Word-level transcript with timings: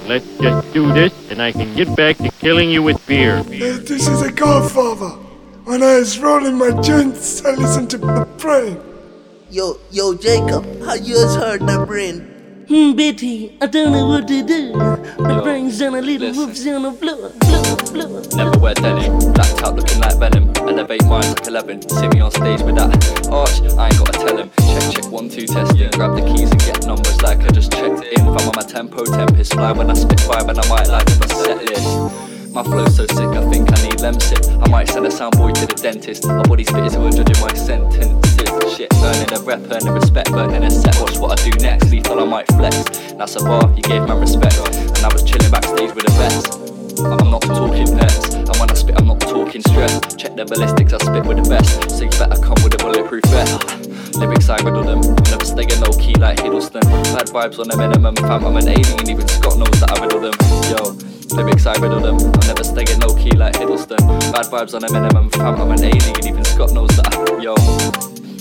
But 0.00 0.08
let's 0.08 0.38
just 0.38 0.72
do 0.72 0.92
this 0.92 1.12
and 1.30 1.42
I 1.42 1.52
can 1.52 1.74
get 1.74 1.94
back 1.96 2.16
to 2.18 2.30
killing 2.40 2.70
you 2.70 2.82
with 2.82 3.04
beer. 3.06 3.36
Uh, 3.38 3.42
This 3.44 4.08
is 4.08 4.22
a 4.22 4.32
godfather. 4.32 5.10
When 5.64 5.82
I 5.82 5.96
was 5.98 6.18
rolling 6.18 6.56
my 6.56 6.70
joints, 6.80 7.44
I 7.44 7.54
listened 7.54 7.90
to 7.90 7.98
the 7.98 8.26
brain. 8.38 8.80
Yo, 9.50 9.78
yo, 9.90 10.14
Jacob, 10.14 10.64
how 10.82 10.94
yours 10.94 11.34
heard 11.36 11.60
the 11.66 11.84
brain? 11.86 12.29
Hmm, 12.70 12.92
Betty, 12.92 13.56
I 13.60 13.66
don't 13.66 13.90
know 13.90 14.06
what 14.06 14.28
to 14.28 14.44
do. 14.44 14.72
My 15.18 15.40
brain's 15.40 15.82
on 15.82 15.96
a 15.96 16.00
little 16.00 16.32
whoops 16.32 16.64
on 16.68 16.82
the 16.82 16.92
floor, 16.92 17.30
floor, 17.30 17.76
floor. 17.90 18.22
Never 18.36 18.56
wear 18.60 18.74
denim, 18.74 19.18
blacked 19.32 19.60
out 19.64 19.74
looking 19.74 19.98
like 19.98 20.16
venom. 20.20 20.52
Elevate 20.56 21.04
minds 21.06 21.30
like 21.30 21.48
11. 21.48 21.88
See 21.88 22.06
me 22.06 22.20
on 22.20 22.30
stage 22.30 22.62
with 22.62 22.76
that 22.76 23.26
arch, 23.28 23.60
I 23.76 23.88
ain't 23.88 23.98
gotta 23.98 24.12
tell 24.12 24.38
him. 24.38 24.50
Check, 24.60 24.94
check, 24.94 25.10
one, 25.10 25.28
two, 25.28 25.48
testing. 25.48 25.90
Grab 25.90 26.14
the 26.14 26.22
keys 26.22 26.52
and 26.52 26.60
get 26.60 26.86
numbers 26.86 27.20
like 27.22 27.40
I 27.40 27.48
just 27.48 27.72
checked 27.72 28.04
it 28.04 28.20
in. 28.20 28.28
If 28.28 28.40
I'm 28.40 28.48
on 28.48 28.52
my 28.54 28.62
tempo, 28.62 29.04
tempest 29.04 29.52
fly 29.54 29.72
when 29.72 29.90
I 29.90 29.94
spit 29.94 30.20
five 30.20 30.48
and 30.48 30.56
I 30.56 30.68
might 30.68 30.86
like 30.86 31.08
a 31.08 31.28
set 31.28 31.64
list. 31.64 32.29
My 32.52 32.64
flow's 32.64 32.96
so 32.96 33.06
sick, 33.06 33.28
I 33.28 33.48
think 33.48 33.70
I 33.70 33.82
need 33.82 33.98
Lemsip. 33.98 34.60
I 34.60 34.68
might 34.68 34.88
send 34.88 35.06
a 35.06 35.08
soundboy 35.08 35.54
to 35.54 35.66
the 35.66 35.74
dentist. 35.74 36.26
My 36.26 36.42
body 36.42 36.64
spitters 36.64 36.96
who 36.96 37.06
are 37.06 37.10
judging 37.10 37.40
my 37.40 37.54
sentences. 37.54 38.76
Shit, 38.76 38.92
earning 38.94 39.32
a 39.32 39.40
rep, 39.42 39.60
earning 39.70 39.94
respect, 39.94 40.32
burning 40.32 40.64
a 40.64 40.70
set. 40.70 40.98
Watch 41.00 41.18
what 41.18 41.38
I 41.38 41.48
do 41.48 41.56
next. 41.58 41.90
Lethal, 41.90 42.18
I 42.18 42.24
might 42.24 42.48
flex. 42.48 42.90
That's 43.12 43.36
a 43.36 43.44
bar, 43.44 43.72
you 43.76 43.82
gave 43.82 44.02
man 44.08 44.18
respect. 44.18 44.58
And 44.58 44.98
I 44.98 45.12
was 45.12 45.22
chilling 45.22 45.50
backstage 45.50 45.94
with 45.94 46.06
the 46.06 46.79
I'm 47.04 47.30
not 47.30 47.42
talking 47.42 47.86
pets, 47.96 48.34
and 48.34 48.56
when 48.56 48.70
I 48.70 48.74
spit, 48.74 48.96
I'm 48.98 49.06
not 49.06 49.20
talking 49.20 49.62
stress. 49.62 50.14
Check 50.16 50.36
the 50.36 50.44
ballistics, 50.44 50.92
I 50.92 50.98
spit 50.98 51.24
with 51.24 51.42
the 51.42 51.48
best. 51.48 51.90
So 51.90 52.04
you 52.04 52.10
better 52.10 52.40
come 52.42 52.58
with 52.62 52.74
a 52.74 52.78
bulletproof 52.78 53.24
vest. 53.32 54.16
Lyrics, 54.16 54.48
I 54.50 54.56
riddle 54.56 54.84
them. 54.84 55.00
Never 55.30 55.44
staying 55.44 55.80
low 55.80 55.96
key 55.96 56.14
like 56.14 56.38
Hiddleston. 56.38 56.84
Bad 57.16 57.28
vibes 57.28 57.58
on 57.58 57.70
a 57.70 57.76
minimum, 57.76 58.16
fam. 58.16 58.44
I'm 58.44 58.56
an 58.56 58.68
alien, 58.68 59.08
even 59.08 59.26
Scott 59.28 59.56
knows 59.56 59.80
that 59.80 59.96
I 59.96 60.04
riddle 60.04 60.20
them. 60.20 60.36
Yo. 60.68 60.92
Lyrics, 61.36 61.64
I 61.64 61.72
riddle 61.80 62.00
them. 62.00 62.18
I'm 62.18 62.46
never 62.46 62.64
staying 62.64 63.00
low 63.00 63.14
key 63.14 63.32
like 63.32 63.54
Hiddleston. 63.54 64.02
Bad 64.32 64.46
vibes 64.52 64.74
on 64.74 64.84
a 64.84 64.92
minimum, 64.92 65.30
fam. 65.30 65.60
I'm 65.60 65.70
an 65.70 65.84
alien, 65.84 66.26
even 66.26 66.44
Scott 66.44 66.72
knows 66.72 66.90
that 66.96 67.14
I, 67.14 67.40
yo. 67.40 67.54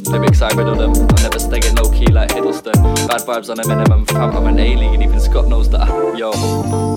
Lyrics, 0.09 0.41
I 0.41 0.49
riddle 0.55 0.75
them. 0.75 0.91
I'm 0.91 1.21
never 1.21 1.39
staying 1.39 1.75
low 1.75 1.89
key 1.91 2.07
like 2.07 2.29
Hiddleston. 2.29 2.73
Bad 3.07 3.21
vibes 3.21 3.49
on 3.49 3.59
a 3.59 3.67
minimum, 3.67 4.05
fam. 4.07 4.35
I'm 4.35 4.47
an 4.47 4.59
alien, 4.59 5.01
even 5.01 5.19
Scott 5.19 5.47
knows 5.47 5.69
that 5.69 5.87
yo. 6.17 6.31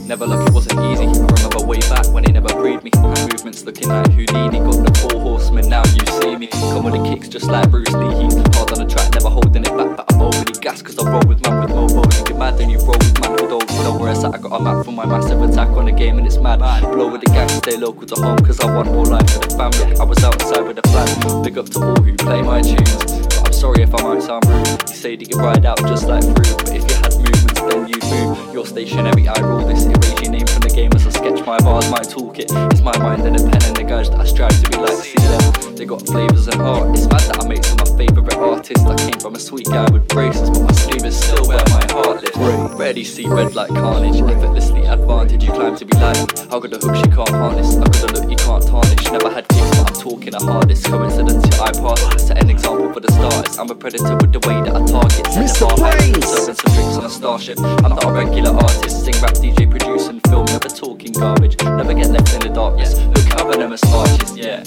Never 0.06 0.26
look, 0.26 0.48
it 0.48 0.54
wasn't 0.54 0.80
easy. 0.90 1.04
I 1.04 1.26
remember 1.36 1.64
way 1.64 1.78
back 1.80 2.06
when 2.08 2.24
they 2.24 2.32
never 2.32 2.48
breed 2.48 2.82
me. 2.82 2.90
Hand 2.94 3.32
movements 3.32 3.64
looking 3.64 3.88
like 3.88 4.10
Houdini. 4.12 4.58
Got 4.58 4.84
the 4.84 4.92
four 5.00 5.20
horsemen, 5.20 5.68
now 5.68 5.84
you 5.92 6.04
see 6.20 6.36
me. 6.36 6.46
Come 6.48 6.84
with 6.84 6.94
the 6.94 7.04
kicks 7.08 7.28
just 7.28 7.46
like 7.46 7.70
Bruce 7.70 7.92
Lee. 7.92 8.24
He's 8.24 8.34
hard 8.56 8.72
on 8.72 8.78
the 8.78 8.86
track, 8.88 9.12
never 9.14 9.28
holding 9.28 9.62
it 9.62 9.76
back. 9.76 9.96
But 9.96 10.12
I'm 10.12 10.22
overly 10.22 10.58
gassed 10.60 10.84
cause 10.84 10.98
I 10.98 11.10
roll 11.10 11.22
with 11.26 11.42
man 11.42 11.60
with 11.60 11.70
no 11.70 11.86
mobile. 11.86 12.12
You 12.18 12.24
get 12.24 12.38
mad 12.38 12.58
then 12.58 12.70
you 12.70 12.78
roll 12.78 12.98
with 12.98 13.20
man 13.20 13.32
with 13.32 13.52
old. 13.52 13.61
Know 13.82 13.96
where 13.98 14.12
it's 14.12 14.22
I 14.22 14.38
got 14.38 14.52
a 14.52 14.62
map 14.62 14.84
for 14.84 14.92
my 14.92 15.06
massive 15.06 15.40
attack 15.42 15.68
on 15.70 15.86
the 15.86 15.92
game 15.92 16.18
and 16.18 16.26
it's 16.26 16.36
mad. 16.36 16.60
Blow 16.82 17.10
with 17.10 17.22
the 17.22 17.30
gang, 17.30 17.48
stay 17.48 17.76
local 17.76 18.06
to 18.06 18.14
home 18.14 18.38
cause 18.38 18.60
I 18.60 18.66
want 18.74 18.92
more 18.92 19.06
life 19.06 19.28
for 19.30 19.40
the 19.40 19.56
family. 19.56 19.96
I 19.98 20.04
was 20.04 20.22
outside 20.22 20.66
with 20.66 20.78
a 20.78 20.82
plan. 20.82 21.42
Big 21.42 21.58
up 21.58 21.66
to 21.70 21.78
all 21.80 21.96
who 21.96 22.14
play 22.14 22.42
my 22.42 22.60
tunes. 22.62 22.94
But 22.94 23.46
I'm 23.46 23.52
sorry 23.52 23.82
if 23.82 23.94
I 23.94 24.02
might 24.02 24.22
sound 24.22 24.46
rude. 24.46 24.66
You 24.88 24.94
say 24.94 25.18
you 25.18 25.36
ride 25.36 25.66
out 25.66 25.78
just 25.78 26.06
like 26.06 26.22
fruit. 26.22 26.56
But 26.58 26.70
if 26.70 26.88
you 26.88 26.96
had 26.96 27.14
movements, 27.16 27.60
then 27.60 27.88
you'd 27.88 28.04
move. 28.04 28.54
You're 28.54 28.66
stationary, 28.66 29.28
I 29.28 29.40
roll 29.40 29.66
this. 29.66 29.84
Erase 29.84 30.20
your 30.22 30.30
name 30.30 30.46
from 30.46 30.61
game 30.72 30.92
as 30.94 31.06
I 31.06 31.10
sketch 31.10 31.44
my 31.44 31.58
bars, 31.60 31.90
my 31.90 32.00
toolkit. 32.00 32.48
It's 32.72 32.80
my 32.80 32.96
mind 32.98 33.26
and 33.26 33.36
a 33.36 33.38
pen 33.38 33.62
and 33.62 33.76
the 33.76 33.84
guys 33.84 34.08
that 34.10 34.20
I 34.20 34.24
strive 34.24 34.56
to 34.62 34.70
be 34.70 34.78
like. 34.78 34.96
See 35.04 35.18
them, 35.18 35.76
they 35.76 35.84
got 35.84 36.06
flavors 36.06 36.48
and 36.48 36.60
art. 36.62 36.90
It's 36.96 37.06
mad 37.06 37.20
that 37.28 37.44
I 37.44 37.48
make 37.48 37.64
some 37.64 37.78
of 37.80 37.90
my 37.90 37.96
favorite 37.96 38.34
artists. 38.34 38.84
I 38.84 38.96
came 38.96 39.20
from 39.20 39.34
a 39.34 39.38
sweet 39.38 39.66
guy 39.66 39.90
with 39.90 40.08
braces, 40.08 40.48
but 40.50 40.62
my 40.62 40.72
sleeve 40.72 41.04
is 41.04 41.18
still 41.18 41.46
where 41.46 41.64
my 41.76 41.84
heart 41.92 42.22
lives. 42.22 42.78
Ready, 42.78 43.04
see 43.04 43.28
red 43.28 43.54
like 43.54 43.68
carnage. 43.68 44.20
Effortlessly 44.20 44.84
advantage, 44.86 45.44
you 45.44 45.52
climb 45.52 45.76
to 45.76 45.84
be 45.84 45.96
like. 45.98 46.16
How 46.50 46.58
good 46.58 46.72
a 46.72 46.78
hook 46.78 46.96
she 46.96 47.10
can't 47.10 47.28
harness. 47.28 47.74
How 47.76 47.84
good 47.84 48.10
a 48.10 48.20
look 48.20 48.30
you 48.30 48.36
can't 48.36 48.66
tarnish. 48.66 49.04
Never 49.12 49.30
had 49.30 49.46
kicks, 49.48 49.70
but 49.76 49.88
I'm 49.92 50.00
talking 50.00 50.32
the 50.32 50.40
hardest. 50.40 50.86
Coincidence, 50.86 51.44
I 51.60 51.72
pass. 51.72 52.26
Set 52.26 52.42
an 52.42 52.50
example 52.50 52.92
for 52.92 53.00
the 53.00 53.12
stars. 53.12 53.58
I'm 53.58 53.70
a 53.70 53.74
predator 53.74 54.16
with 54.16 54.32
the 54.32 54.40
way 54.48 54.60
that 54.62 54.74
I 54.74 54.84
target. 54.86 55.26
Set 55.28 55.44
Mr. 55.44 55.68
the 55.68 55.76
Brains. 55.82 56.26
Serving 56.26 56.54
some 56.54 56.72
drinks 56.74 56.96
on 56.96 57.04
a 57.04 57.10
starship. 57.10 57.58
I'm 57.60 57.90
not 57.90 58.04
a 58.04 58.12
regular 58.12 58.50
artist. 58.50 59.04
Sing 59.04 59.14
rap, 59.20 59.34
DJ, 59.34 59.68
produce 59.68 60.08
and 60.08 60.20
film. 60.28 60.46
Never 60.62 60.76
talking 60.76 61.12
garbage. 61.14 61.60
Never 61.64 61.92
get 61.92 62.10
left 62.10 62.32
in 62.34 62.40
the 62.40 62.48
darkness. 62.54 62.94
Look 62.94 63.26
how 63.32 63.50
venomous 63.50 63.82
arches. 63.92 64.36
Yeah, 64.36 64.62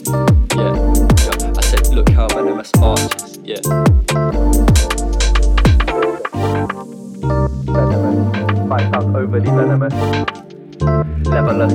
yeah, 0.53 0.75
yeah. 1.15 1.53
I 1.55 1.61
said, 1.61 1.87
look 1.95 2.09
how 2.09 2.27
venomous 2.27 2.69
arches. 2.81 3.39
Yeah. 3.41 3.61
Venomous. 7.63 8.67
Fight 8.67 8.93
out 8.93 9.15
overly 9.15 9.45
venomous. 9.45 9.93
Levelers. 11.25 11.73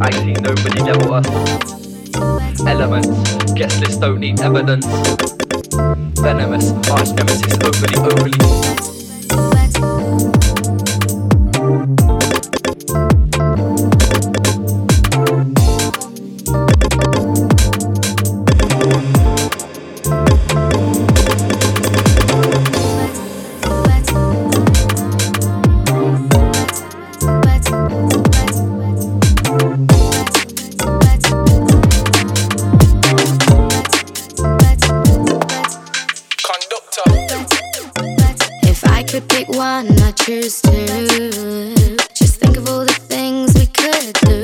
I 0.00 0.10
see 0.18 0.32
nobody 0.32 0.80
level 0.82 1.14
us. 1.14 1.28
Elements. 2.66 3.52
Guest 3.52 3.80
list 3.82 4.00
don't 4.00 4.18
need 4.18 4.40
evidence. 4.40 4.86
Venomous. 6.18 6.72
Arch 6.90 7.10
nemesis. 7.14 7.54
Overly, 7.62 7.96
overly. 7.98 8.79
Choose 40.30 40.62
two. 40.62 41.96
Just 42.14 42.36
think 42.38 42.56
of 42.56 42.68
all 42.68 42.84
the 42.84 42.98
things 43.08 43.52
we 43.54 43.66
could 43.66 44.12
do. 44.28 44.38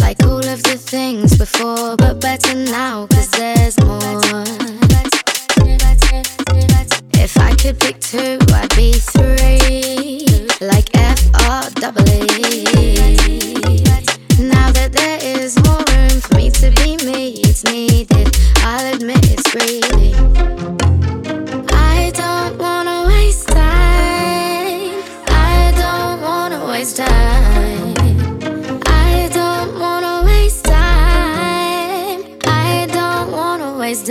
Like 0.00 0.22
all 0.24 0.38
of 0.38 0.62
the 0.62 0.78
things 0.78 1.36
before, 1.36 1.96
but 1.96 2.18
better 2.18 2.54
now, 2.54 3.06
cause 3.08 3.30
there's 3.32 3.78
more. 3.84 4.44
If 7.24 7.36
I 7.36 7.54
could 7.60 7.78
pick 7.78 8.00
two, 8.00 8.38
I'd 8.54 8.74
be 8.74 8.92
three. 9.12 10.48
Like 10.66 10.88
F 10.94 11.20
R. 11.50 11.68
If 33.90 34.04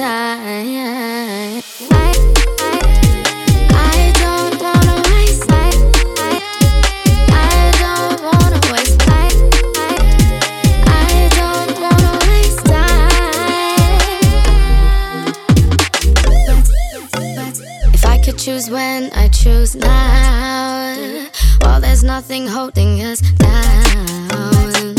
I 18.03 18.19
could 18.25 18.39
choose 18.39 18.71
when, 18.71 19.11
I 19.13 19.27
choose 19.27 19.75
now. 19.75 21.27
While 21.61 21.81
there's 21.81 22.03
nothing 22.03 22.47
holding 22.47 23.03
us 23.03 23.21
down. 23.21 24.95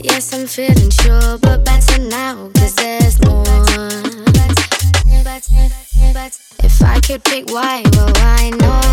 Yes, 0.00 0.32
I'm 0.32 0.46
feeling 0.46 0.90
sure, 0.90 1.38
but 1.38 1.64
better 1.64 1.98
now, 1.98 2.50
cause 2.54 2.76
there's 2.76 3.20
more. 3.26 3.61
If 6.64 6.80
I 6.82 7.00
could 7.00 7.24
pick 7.24 7.50
why, 7.50 7.82
well, 7.92 8.12
why 8.14 8.50
not? 8.50 8.84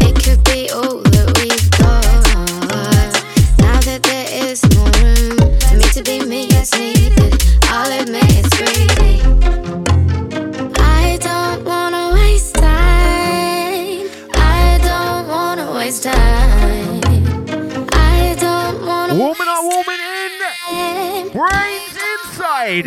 It 0.00 0.14
could 0.24 0.42
be 0.44 0.70
all 0.70 1.02
that 1.02 1.38
we've 1.38 1.70
got. 1.78 2.04
Now 3.58 3.80
that 3.80 4.02
there 4.02 4.26
is 4.48 4.62
more 4.74 4.90
room. 5.02 5.36
For 5.60 5.76
me 5.76 5.84
to 5.92 6.02
be 6.02 6.24
me 6.24 6.46
is 6.56 6.72
needed. 6.74 7.34
I'll 7.64 7.92
admit 8.00 8.24
it's 8.28 8.48
greedy. 8.56 9.22
I 10.80 11.18
don't 11.20 11.64
wanna 11.64 12.14
waste 12.14 12.54
time. 12.54 14.08
I 14.34 14.78
don't 14.82 15.28
wanna 15.28 15.72
waste 15.74 16.02
time. 16.04 17.00
I 17.92 18.36
don't 18.40 18.86
wanna 18.86 19.14
Woman 19.14 19.48
are 19.48 19.62
woman 19.62 20.00
in. 20.00 21.28
Brains 21.30 21.96
inside. 22.10 22.86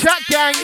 Chat 0.00 0.22
gang. 0.30 0.54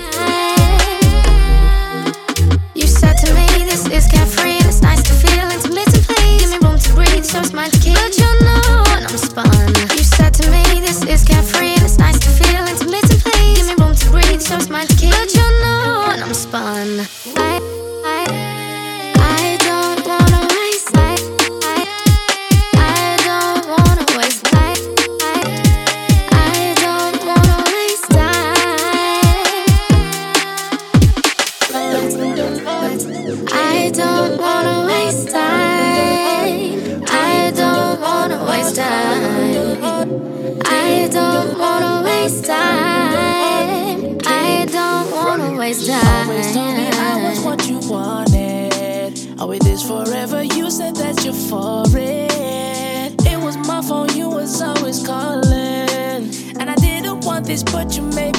You 2.74 2.86
said 2.86 3.16
to 3.18 3.34
me 3.34 3.46
this 3.68 3.86
is 3.88 4.06
carefree. 4.06 4.64
It's 4.64 4.80
nice 4.80 5.02
to 5.02 5.12
feel 5.12 5.44
intermittent 5.50 6.06
please. 6.08 6.40
Give 6.40 6.50
me 6.52 6.58
room 6.66 6.78
to 6.78 6.94
breathe 6.94 7.24
so 7.24 7.42
mine 7.52 7.70
to 7.70 7.78
keep 7.80 7.94
But 8.00 8.16
you 8.16 8.32
know 8.46 8.82
when 8.88 9.04
I'm 9.04 9.18
spun. 9.18 9.68
You 9.92 10.04
said 10.04 10.32
to 10.40 10.50
me 10.50 10.80
this 10.80 11.04
is 11.04 11.22
carefree. 11.22 11.76
It's 11.84 11.98
nice 11.98 12.18
to 12.20 12.30
feel 12.30 12.64
intermittent 12.64 13.24
please. 13.24 13.58
Give 13.58 13.76
me 13.76 13.84
room 13.84 13.94
to 13.94 14.10
breathe 14.10 14.40
so 14.40 14.56
it's 14.56 14.70
mine 14.70 14.88
wanna 45.84 46.26
Always 46.28 46.52
told 46.52 46.76
me 46.76 46.86
I 46.86 47.28
was 47.28 47.40
what 47.40 47.68
you 47.68 47.78
wanted. 47.88 49.40
Are 49.40 49.46
we 49.46 49.58
this 49.58 49.82
forever? 49.82 50.42
You 50.42 50.70
said 50.70 50.96
that 50.96 51.24
you're 51.24 51.34
for 51.34 51.84
it. 51.96 53.14
It 53.26 53.38
was 53.38 53.56
my 53.56 53.82
phone, 53.82 54.08
you 54.16 54.28
was 54.28 54.60
always 54.62 55.04
calling. 55.06 56.30
And 56.58 56.70
I 56.70 56.74
didn't 56.76 57.24
want 57.24 57.46
this, 57.46 57.62
but 57.62 57.96
you 57.96 58.02
made 58.02 58.35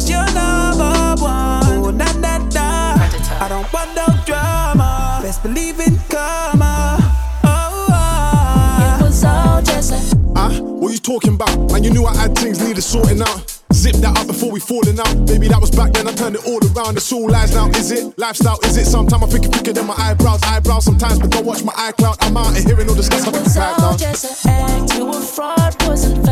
say 0.00 0.14
I 0.14 0.24
was 0.24 0.30
your 0.30 0.34
number 0.34 1.22
one. 1.22 1.78
Ooh, 1.78 1.92
nah, 1.92 2.12
nah, 2.12 2.38
nah. 2.38 2.96
I 3.40 3.48
don't 3.48 3.72
want 3.72 3.94
no 3.94 4.06
drama. 4.26 5.20
Best 5.22 5.42
believe 5.42 5.80
in 5.80 5.98
karma. 6.08 6.98
Oh, 7.44 7.86
oh. 7.90 8.98
It 9.00 9.04
was 9.04 9.24
all 9.24 9.62
just 9.62 9.92
a 9.92 10.18
Huh? 10.36 10.62
What 10.62 10.92
you 10.92 10.98
talking 10.98 11.34
about? 11.34 11.72
Man, 11.72 11.84
you 11.84 11.90
knew 11.90 12.04
I 12.04 12.14
had 12.16 12.36
things 12.36 12.60
needed 12.60 12.82
sorting 12.82 13.20
out. 13.22 13.54
Zip 13.72 13.94
that 13.96 14.18
up 14.18 14.26
before 14.26 14.50
we 14.50 14.60
falling 14.60 14.98
out. 14.98 15.26
Baby, 15.26 15.48
that 15.48 15.60
was 15.60 15.70
back 15.70 15.92
then. 15.92 16.08
I 16.08 16.12
turned 16.12 16.36
it 16.36 16.46
all 16.46 16.58
around. 16.58 16.96
It's 16.96 17.12
all 17.12 17.28
lies 17.28 17.54
now, 17.54 17.68
is 17.70 17.90
it? 17.92 18.18
Lifestyle, 18.18 18.58
is 18.64 18.76
it? 18.76 18.86
Sometimes 18.86 19.22
I 19.22 19.26
think 19.26 19.46
it's 19.46 19.56
thicker 19.56 19.72
than 19.72 19.86
my 19.86 19.94
eyebrows. 19.94 20.40
Eyebrows 20.42 20.84
sometimes, 20.84 21.18
but 21.18 21.30
don't 21.30 21.44
watch 21.46 21.62
my 21.64 21.72
iCloud. 21.72 22.16
I'm 22.20 22.36
out 22.36 22.56
of 22.56 22.64
hearing 22.64 22.88
all 22.88 22.94
this 22.94 23.06
stuff. 23.06 23.28
I 23.28 23.30
was 23.30 23.54
back 23.54 23.78
all 23.78 23.92
now. 23.92 23.96
just 23.96 24.46
an 24.46 24.50
act. 24.50 24.94
You 24.94 25.06
were 25.06 25.20
fraud, 25.20 25.74
wasn't 25.86 26.27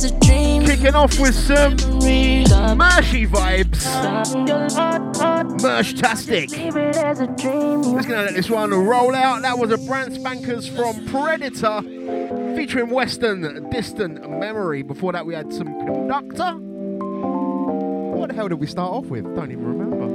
Kicking 0.00 0.94
off 0.94 1.18
with 1.20 1.34
some 1.34 1.76
Mershy 1.76 3.26
vibes. 3.28 3.84
Mershtastic. 5.60 6.48
Just 6.48 8.08
gonna 8.08 8.22
let 8.22 8.34
this 8.34 8.48
one 8.48 8.70
roll 8.70 9.14
out. 9.14 9.42
That 9.42 9.58
was 9.58 9.70
a 9.72 9.76
brand 9.76 10.14
spankers 10.14 10.66
from 10.66 11.04
Predator 11.06 11.82
featuring 12.56 12.88
Western 12.88 13.68
Distant 13.68 14.26
Memory. 14.30 14.80
Before 14.82 15.12
that, 15.12 15.26
we 15.26 15.34
had 15.34 15.52
some 15.52 15.66
Conductor. 15.84 16.54
What 18.16 18.30
the 18.30 18.34
hell 18.34 18.48
did 18.48 18.58
we 18.58 18.66
start 18.66 18.90
off 18.90 19.06
with? 19.06 19.24
Don't 19.36 19.52
even 19.52 19.66
remember. 19.66 20.06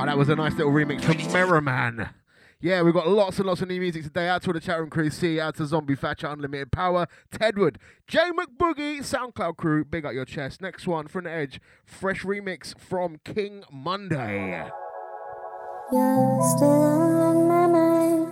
Oh, 0.00 0.04
that 0.04 0.18
was 0.18 0.28
a 0.28 0.34
nice 0.34 0.54
little 0.54 0.72
remix 0.72 1.04
from 1.04 1.16
Merriman. 1.32 2.08
Yeah, 2.60 2.82
we've 2.82 2.92
got 2.92 3.06
lots 3.06 3.38
and 3.38 3.46
lots 3.46 3.62
of 3.62 3.68
new 3.68 3.80
music 3.80 4.02
today. 4.02 4.28
Out 4.28 4.42
to 4.42 4.52
the 4.52 4.58
chat 4.58 4.80
room 4.80 4.90
crew, 4.90 5.10
see 5.10 5.38
out 5.38 5.54
to 5.56 5.66
Zombie 5.66 5.94
Thatcher, 5.94 6.26
Unlimited 6.26 6.72
Power, 6.72 7.06
Tedwood, 7.30 7.76
J 8.08 8.32
McBoogie, 8.32 8.98
SoundCloud 8.98 9.56
crew, 9.56 9.84
big 9.84 10.04
up 10.04 10.12
your 10.12 10.24
chest. 10.24 10.60
Next 10.60 10.84
one, 10.84 11.06
from 11.06 11.22
the 11.24 11.30
edge, 11.30 11.60
fresh 11.84 12.24
remix 12.24 12.76
from 12.76 13.20
King 13.24 13.62
Monday. 13.70 14.68
You're 15.92 16.40
still 16.56 16.68
on 16.68 17.46
my 17.46 17.66
mind. 17.68 18.26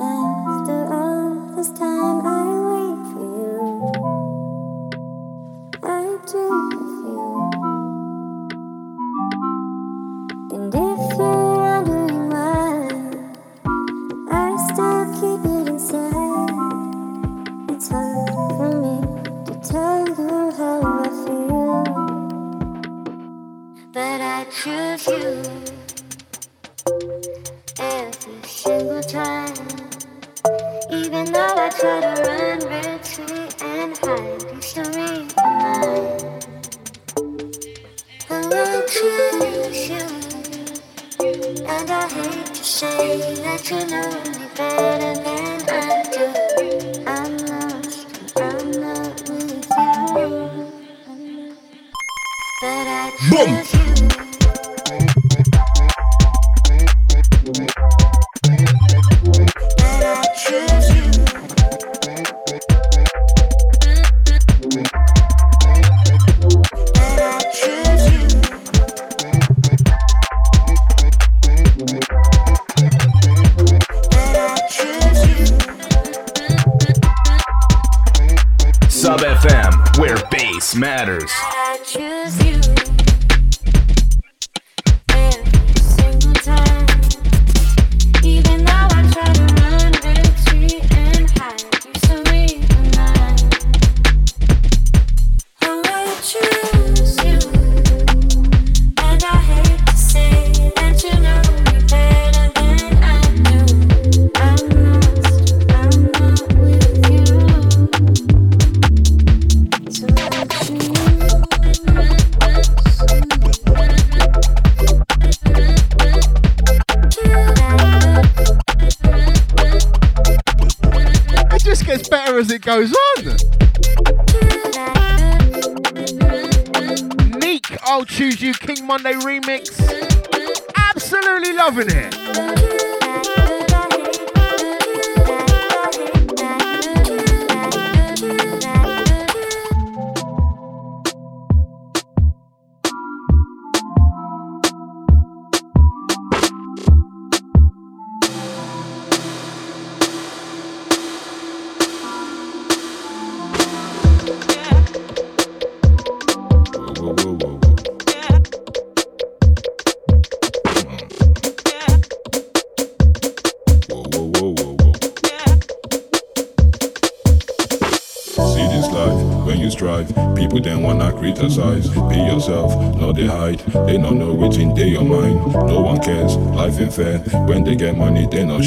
After 0.00 0.92
all 0.92 1.54
this 1.56 1.70
time, 1.78 2.26
I 2.26 2.44
wait 2.66 3.12
for 3.12 3.24
you. 3.38 3.92
I 5.84 6.18
choose 24.56 25.06
you 25.06 25.42
every 27.78 28.42
single 28.44 29.02
time. 29.02 29.54
Even 30.90 31.30
though 31.30 31.54
I 31.58 31.68
try 31.78 32.00
to 32.00 32.12
run, 32.22 32.58
retreat, 32.72 33.62
and 33.62 33.98
hide, 33.98 34.42
you 34.50 34.60
still 34.62 34.90
read 34.92 35.36
my 35.36 35.42
mind. 35.60 36.46
Oh, 38.30 38.50
I 38.50 38.86
choose 38.88 39.88
you, 39.90 40.06
and 41.66 41.90
I 41.90 42.08
hate 42.08 42.46
to 42.46 42.64
say 42.64 43.18
that 43.42 43.70
you 43.70 43.80
know 43.92 44.10
me 44.24 44.46
better 44.56 45.14
than 45.22 45.58
I 45.68 45.82
do. 46.14 46.26
I'm 47.06 47.32
lost, 47.46 48.08
I'm 48.38 48.66
not 48.80 49.14
with 49.28 49.68
you, 49.76 50.36
but 52.62 52.86
I 52.88 53.85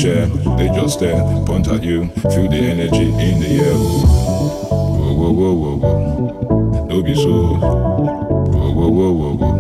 fresh. 0.02 0.30
They 0.58 0.68
just 0.70 0.96
stare, 0.96 1.22
point 1.46 1.68
at 1.68 1.84
you, 1.84 2.08
feel 2.08 2.50
the 2.50 2.58
energy 2.58 3.06
in 3.06 3.40
the 3.40 3.48
air. 3.64 3.76
Whoa, 3.76 5.14
whoa, 5.14 5.32
whoa, 5.32 5.54
whoa, 5.54 5.76
whoa. 5.78 6.88
Don't 6.88 7.04
be 7.04 7.16
so. 7.16 7.24
Whoa, 7.30 8.72
whoa, 8.72 8.90
whoa, 8.90 9.12
whoa, 9.14 9.34
whoa. 9.36 9.54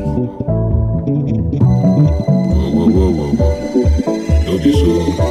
Whoa, 2.55 2.69
whoa, 2.72 2.88
whoa, 2.89 3.10
whoa, 3.12 3.31
whoa. 3.36 4.46
Don't 4.46 4.63
be 4.63 4.72
so. 4.74 5.28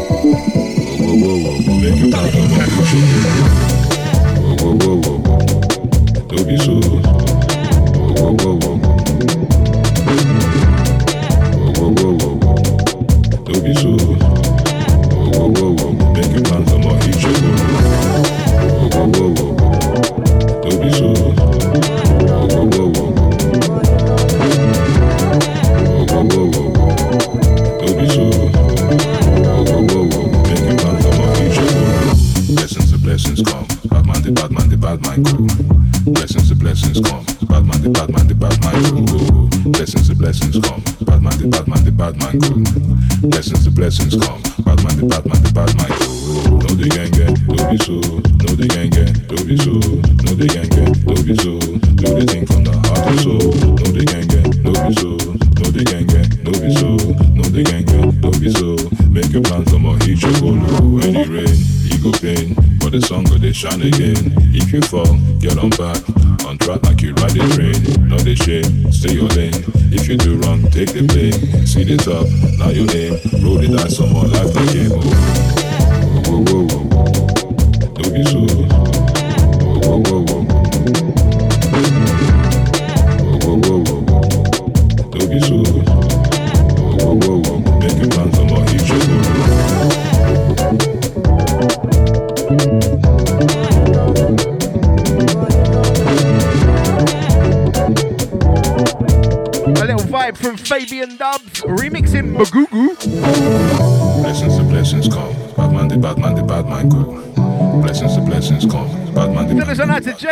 Blessings 35.18 36.48
the 36.48 36.54
blessings 36.54 37.00
come. 37.00 37.24
Bad 37.48 37.66
man, 37.66 37.82
the 37.82 37.90
bad 37.90 38.08
man, 38.12 38.28
the 38.28 38.34
bad 38.34 38.54
man 38.62 39.04
go. 39.06 39.70
Blessings 39.70 40.06
the 40.06 40.14
blessings 40.14 40.60
come. 40.60 40.80
Bad 41.02 41.22
man, 41.22 41.36
the 41.38 41.48
bad 41.48 41.66
man, 41.66 41.84
the 41.84 41.90
bad 41.90 42.16
man 42.18 42.38
go. 42.38 43.28
Blessings 43.28 43.64
the 43.64 43.70
blessings 43.70 44.14
come. 44.14 44.40
Bad 44.62 44.78
man, 44.84 44.94
the 44.94 45.06
bad 45.10 45.26
man, 45.26 45.42
the 45.42 45.50
bad 45.50 45.74
man 45.74 45.90
go. 45.98 46.58
No 46.62 46.70
the 46.70 46.86
gang 46.86 47.10
gang, 47.10 47.34
do 47.34 47.58
be 47.66 47.78
so. 47.82 47.98
No 47.98 48.54
the 48.54 48.68
gang 48.70 48.90
gang, 48.90 49.12
do 49.26 49.36
be 49.44 49.56
so. 49.58 49.74
No 50.22 50.38
the 50.38 50.46
gang 50.46 50.70
gang, 50.70 50.94
do 50.94 51.14
be 51.26 51.34
so. 51.34 51.58
Do 51.98 52.14
the 52.14 52.24
thing 52.24 52.46
for 52.46 52.57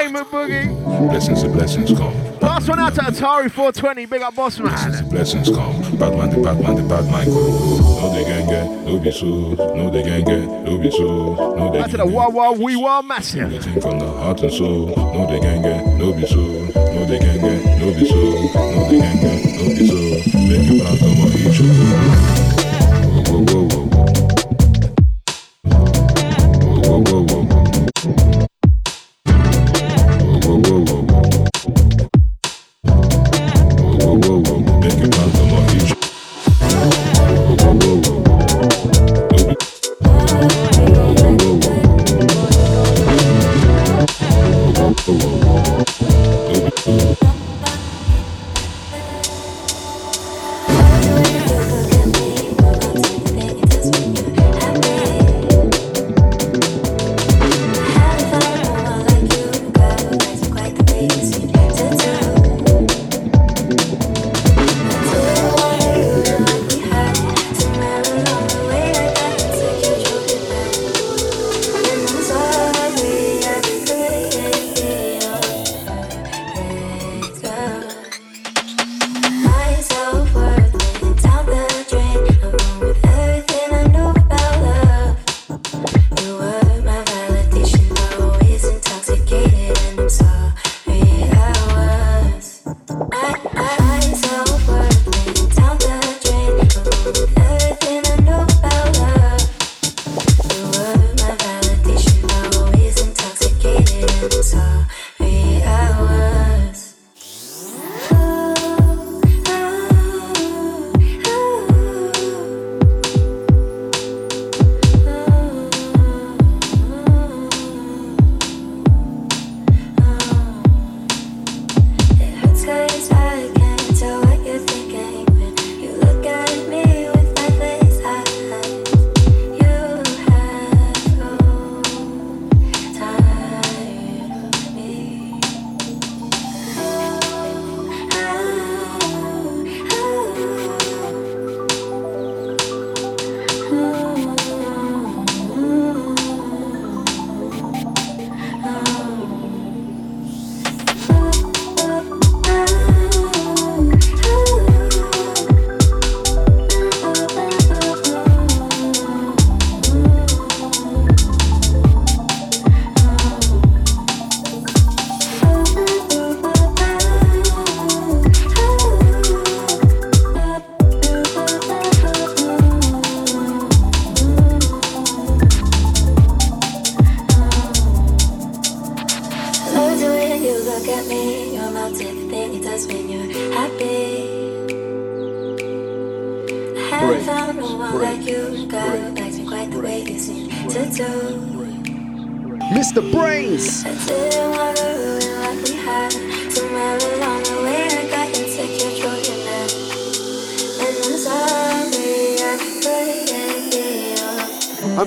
Gamer 0.06 0.24
Boogie. 0.24 0.68
Blessings 1.10 1.42
and 1.42 1.52
blessings 1.52 1.90
come. 1.98 2.14
Last 2.38 2.68
one 2.68 2.78
out 2.78 2.94
to 2.94 3.00
Atari 3.00 3.50
420. 3.50 4.06
Big 4.06 4.22
up, 4.22 4.36
boss 4.36 4.60
man. 4.60 4.70
Blessings 4.70 5.00
and 5.00 5.10
blessings 5.10 5.48
come. 5.48 5.82
The 5.82 5.96
the 5.98 6.42
go. 6.44 6.54
No 7.98 8.14
they 8.14 8.24
get, 8.24 8.86
no 8.86 8.98
be 9.00 9.10
so. 9.10 9.26
No 9.74 9.90
they 9.90 10.02
get, 10.04 10.48
no 10.62 10.78
be 10.78 10.90
so. 10.92 11.34
No 11.56 11.72
they. 11.72 11.82
To 11.90 11.96
the 11.96 12.06
wah 12.06 12.28
wah 12.28 12.52
we 12.52 12.76
wah 12.76 13.02
massive. 13.02 13.50
Getting 13.50 13.80
from 13.80 13.98
the 13.98 14.06
heart 14.06 14.42
and 14.42 14.52
soul. 14.52 14.94
No 14.94 15.26
they 15.28 15.40
get, 15.40 15.60
no 15.98 16.12
be 16.12 16.24
so. 16.24 16.36
No 16.36 17.04
they 17.04 17.18
get, 17.18 17.42
no 17.42 17.92
be 17.92 18.06
so. 18.06 18.14
No 18.14 18.88
they 18.88 19.00
get, 19.00 19.22
no 19.58 19.68
be 19.74 19.86
so. 19.88 20.38
Make 20.38 20.70
you 20.70 20.84
my 20.84 21.30
future. 21.34 22.45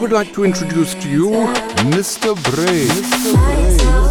would 0.10 0.15
like 0.15 0.34
to 0.34 0.43
introduce 0.43 0.95
to 0.95 1.08
you 1.08 1.30
Mr. 1.93 2.34
Bray. 2.52 2.88
Mr. 2.88 3.34
Bray. 3.36 4.09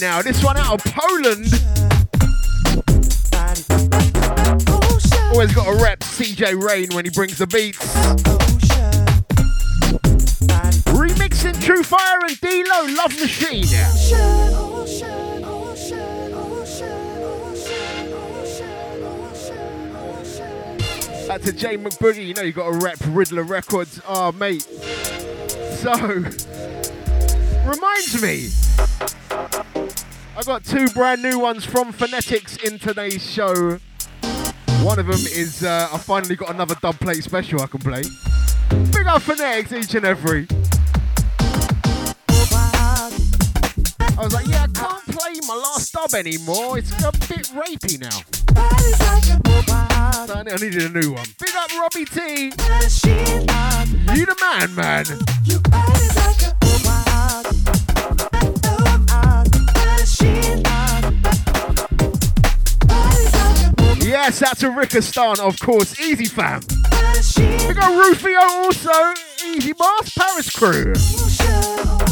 right 0.00 0.08
now. 0.08 0.22
This 0.22 0.42
one 0.42 0.56
out 0.56 0.74
of 0.74 0.92
Poland. 0.92 1.46
Always 5.32 5.54
got 5.54 5.68
a 5.68 5.82
rep 5.82 6.00
CJ 6.00 6.62
Rain 6.62 6.88
when 6.92 7.04
he 7.04 7.10
brings 7.10 7.38
the 7.38 7.46
beats. 7.46 7.78
Remixing 10.86 11.62
True 11.62 11.82
Fire 11.82 12.18
and 12.22 12.40
D-Lo, 12.40 12.86
Love 12.94 13.18
Machine. 13.20 13.66
That's 21.26 21.44
to 21.44 21.52
Jay 21.52 21.76
McBoogie, 21.76 22.26
you 22.26 22.34
know 22.34 22.42
you 22.42 22.52
got 22.52 22.66
a 22.66 22.76
rep 22.78 22.98
Riddler 23.06 23.44
Records. 23.44 24.00
Ah, 24.06 24.28
oh, 24.28 24.32
mate. 24.32 24.62
So, 24.62 25.92
reminds 27.64 28.20
me, 28.20 28.50
I've 30.40 30.46
got 30.46 30.64
two 30.64 30.88
brand 30.94 31.22
new 31.22 31.38
ones 31.38 31.66
from 31.66 31.92
Phonetics 31.92 32.56
in 32.64 32.78
today's 32.78 33.30
show. 33.30 33.78
One 34.80 34.98
of 34.98 35.06
them 35.06 35.20
is 35.32 35.62
uh, 35.62 35.90
I 35.92 35.98
finally 35.98 36.34
got 36.34 36.48
another 36.48 36.74
dub 36.80 36.98
plate 36.98 37.22
special 37.22 37.60
I 37.60 37.66
can 37.66 37.80
play. 37.80 38.00
Big 38.90 39.06
up 39.06 39.20
Phonetics 39.20 39.70
each 39.70 39.94
and 39.96 40.06
every. 40.06 40.46
I 44.16 44.16
was 44.16 44.32
like, 44.32 44.46
yeah, 44.46 44.62
I 44.62 44.68
can't 44.68 45.04
play 45.08 45.32
my 45.46 45.56
last 45.56 45.92
dub 45.92 46.14
anymore. 46.14 46.78
It's 46.78 46.90
a 47.04 47.12
bit 47.12 47.48
rapey 47.48 48.00
now. 48.00 48.08
So 50.24 50.32
I 50.36 50.42
needed 50.56 50.84
a 50.84 50.88
new 50.88 51.12
one. 51.12 51.26
Big 51.38 51.54
up 51.54 51.70
Robbie 51.78 52.06
T. 52.06 52.44
You 54.16 54.24
the 54.24 54.36
man, 54.40 54.74
man. 54.74 55.04
Yes, 64.10 64.40
that's 64.40 64.64
a 64.64 64.66
Rickistan, 64.66 65.38
of 65.38 65.60
course. 65.60 66.00
Easy 66.00 66.24
fam. 66.24 66.62
We 67.68 67.74
got 67.74 67.96
Rufio 67.96 68.40
also. 68.40 68.90
Easy 69.46 69.72
Mask 69.78 70.16
Paris 70.16 70.50
crew. 70.50 72.09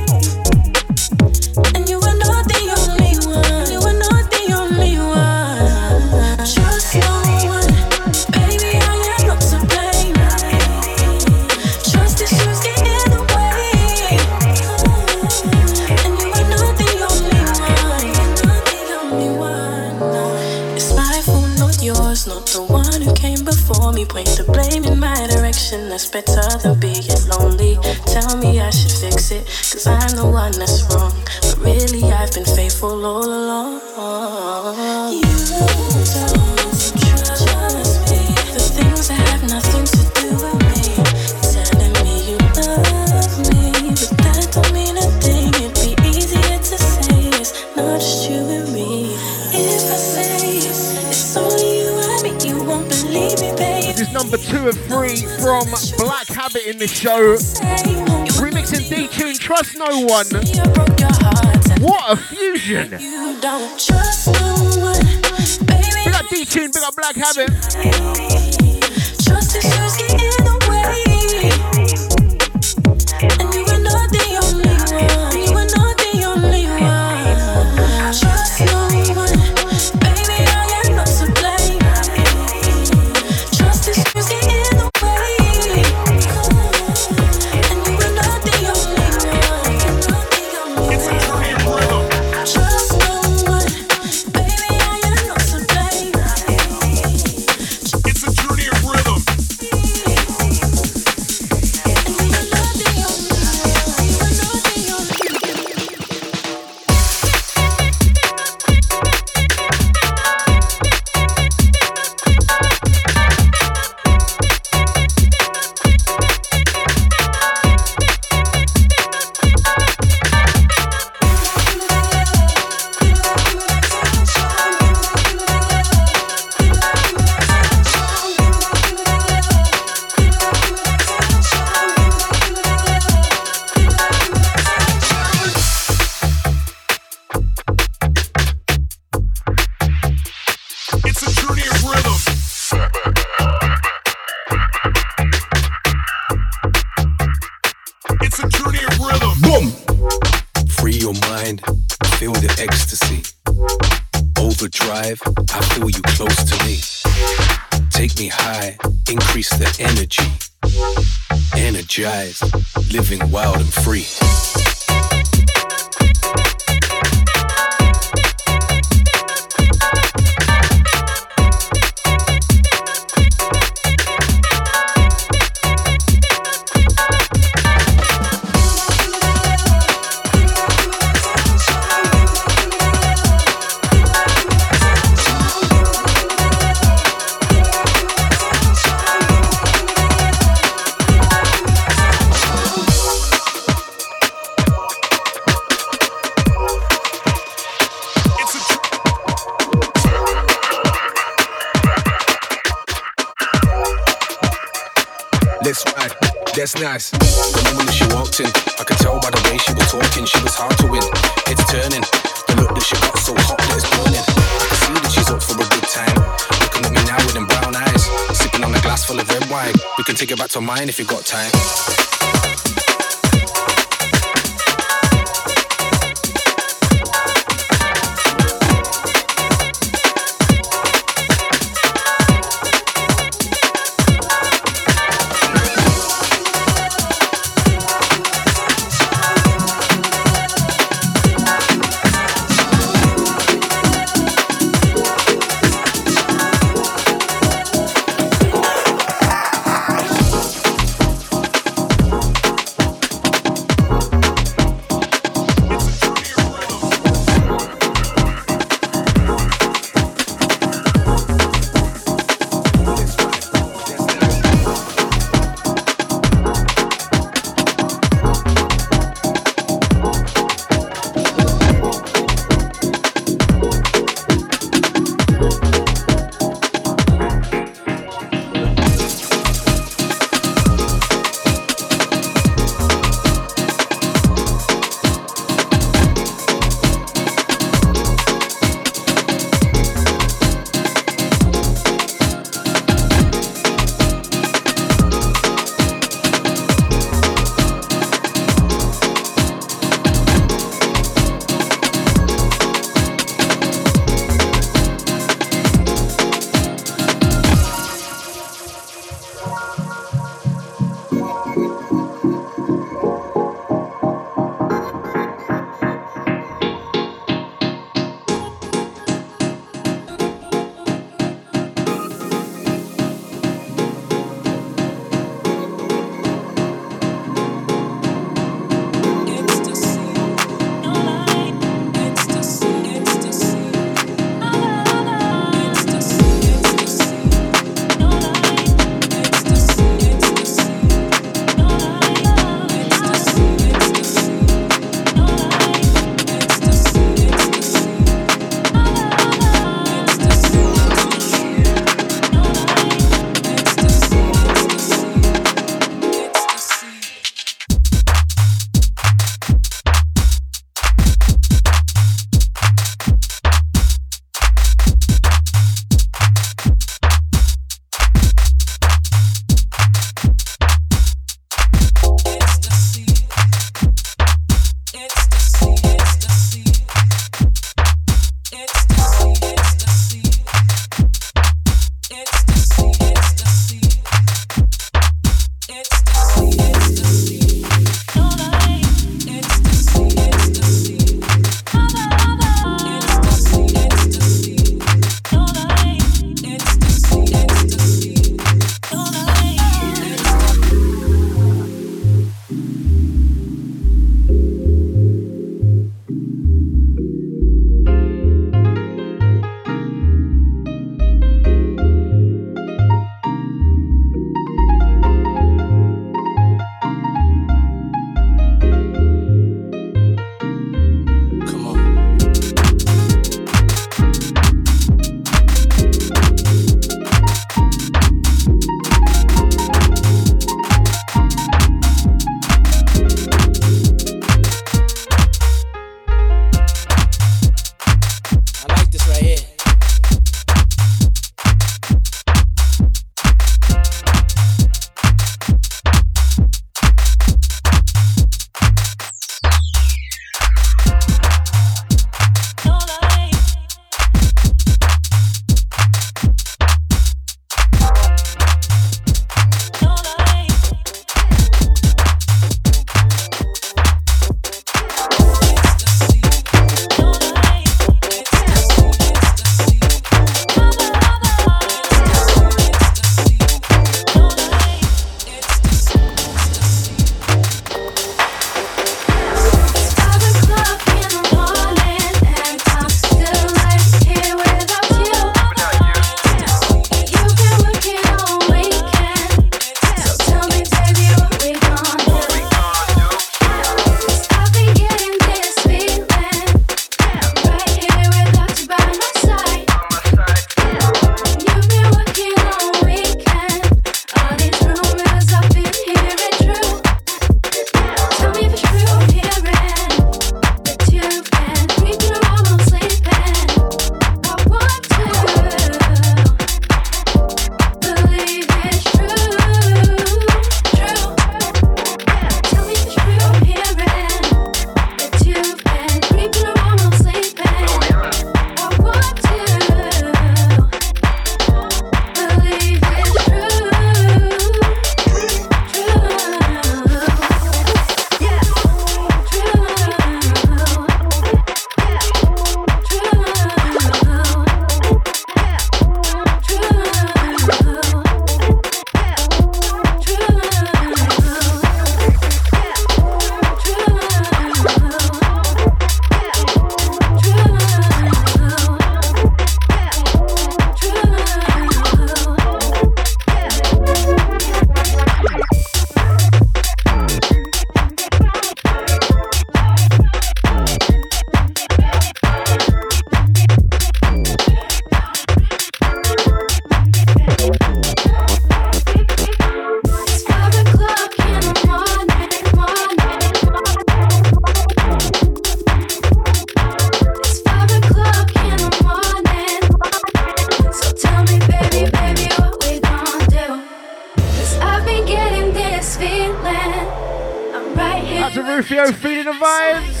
To 598.64 598.74
Rufio, 598.74 598.92
feeling 598.92 599.24
the 599.24 599.32
vibes. 599.32 600.00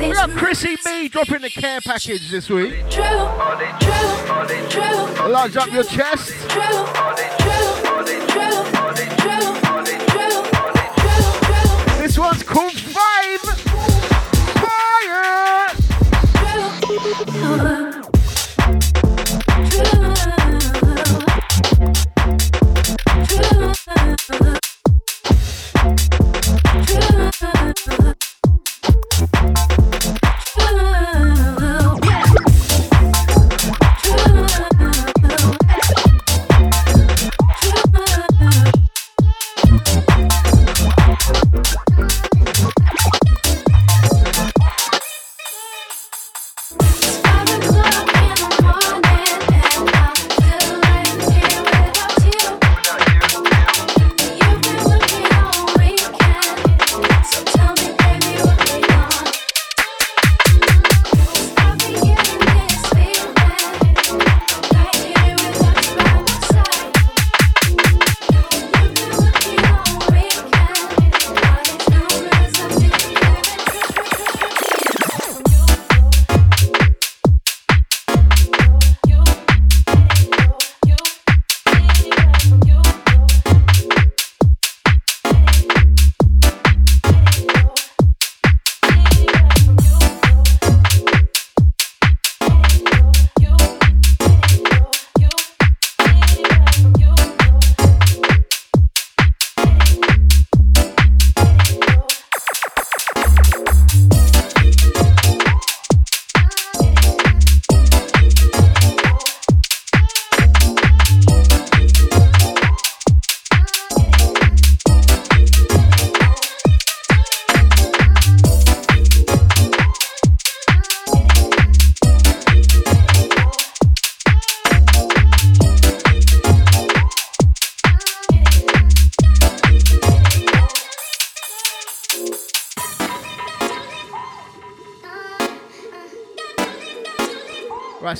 We 0.00 0.12
got 0.12 0.30
Chrissy 0.30 0.76
B 0.84 1.08
dropping 1.08 1.42
the 1.42 1.50
care 1.50 1.80
package 1.80 2.28
this 2.28 2.50
week. 2.50 2.74
true, 2.90 3.04
true, 3.78 4.68
true, 4.68 5.28
Large 5.28 5.56
up 5.56 5.70
your 5.72 5.84
chest. 5.84 6.32
This 11.98 12.18
one's 12.18 12.42
called 12.42 12.72
Five. 12.72 13.40
Fire. 14.58 15.34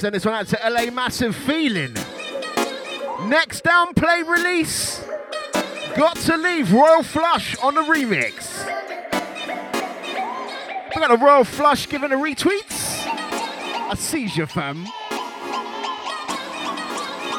Send 0.05 0.15
this 0.15 0.27
one 0.27 0.35
out 0.35 0.47
to 0.49 0.59
LA 0.69 0.91
Massive 0.91 1.35
Feeling. 1.35 1.95
Next 3.27 3.65
down 3.65 3.95
play 3.95 4.23
release. 4.23 5.03
Got 5.97 6.17
to 6.17 6.37
leave 6.37 6.71
Royal 6.75 7.03
Flush 7.03 7.57
on 7.63 7.75
the 7.75 7.81
remix. 7.81 8.67
We 10.95 11.01
got 11.01 11.11
a 11.11 11.17
Royal 11.17 11.45
Flush 11.45 11.89
giving 11.89 12.13
a 12.13 12.17
retweets. 12.17 13.07
A 13.91 13.97
seizure, 13.97 14.47
fam. 14.47 14.85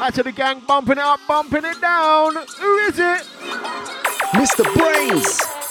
Out 0.02 0.16
to 0.16 0.24
the 0.24 0.32
gang 0.32 0.60
bumping 0.68 0.94
it 0.94 0.98
up, 0.98 1.20
bumping 1.28 1.66
it 1.66 1.80
down. 1.80 2.34
Who 2.34 2.78
is 2.78 2.98
it? 2.98 3.22
Mr. 4.34 4.64
BrainZ. 4.74 5.65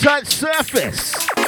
Tight 0.00 0.28
surface. 0.28 1.47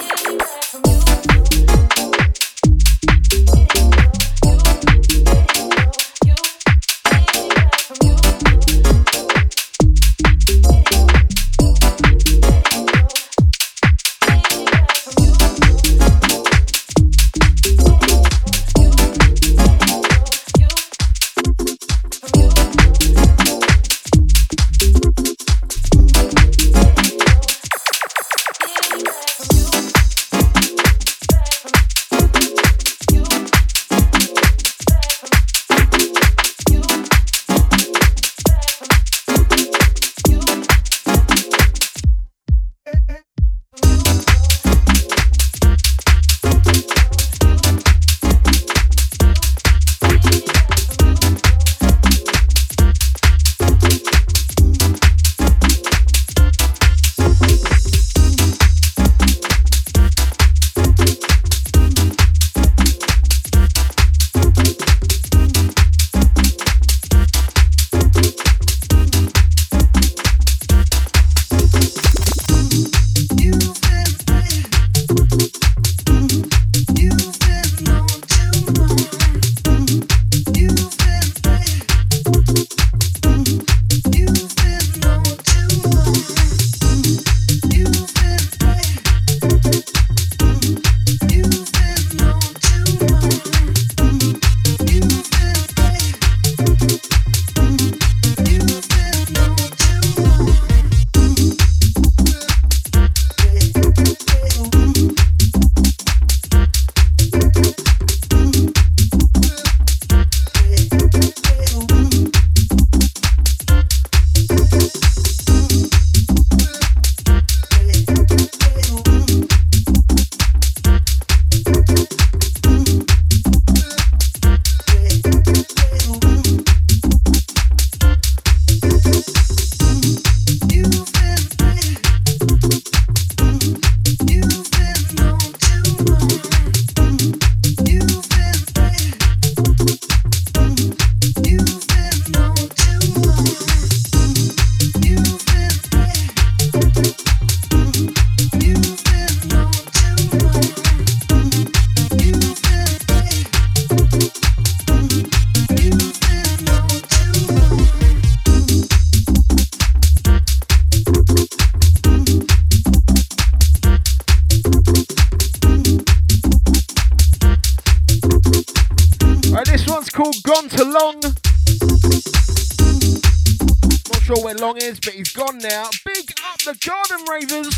But 175.05 175.15
he's 175.15 175.33
gone 175.33 175.59
now. 175.59 175.89
Big 176.05 176.33
up 176.45 176.59
the 176.61 176.77
Garden 176.85 177.27
Ravers. 177.29 177.70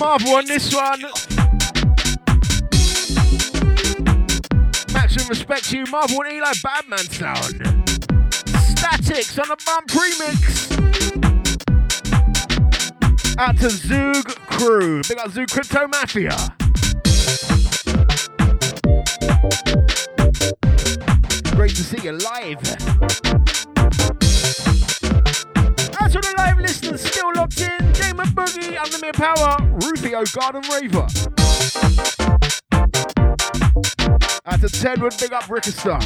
Marv 0.00 0.22
won 0.24 0.46
this 0.46 0.74
one. 0.74 1.02
Maximum 4.94 5.28
respect 5.28 5.68
to 5.68 5.76
you, 5.76 5.84
Marv 5.90 6.10
won 6.14 6.26
Eli 6.32 6.52
Badman 6.62 7.00
sound. 7.00 7.54
Statics 8.62 9.38
on 9.38 9.48
the 9.48 9.58
bump 9.66 9.88
remix. 9.90 10.70
Out 13.38 13.58
to 13.58 13.66
Zoog 13.66 14.24
Crew. 14.46 15.02
Big 15.06 15.18
up 15.18 15.32
Zoog 15.32 15.50
Crypto 15.50 15.86
Mafia. 15.88 16.56
Garden 30.32 30.62
Raver. 30.70 31.06
Out 34.46 34.60
to 34.60 34.68
Tedwood, 34.68 35.18
big 35.18 35.32
up 35.32 35.44
Rickistan. 35.44 36.00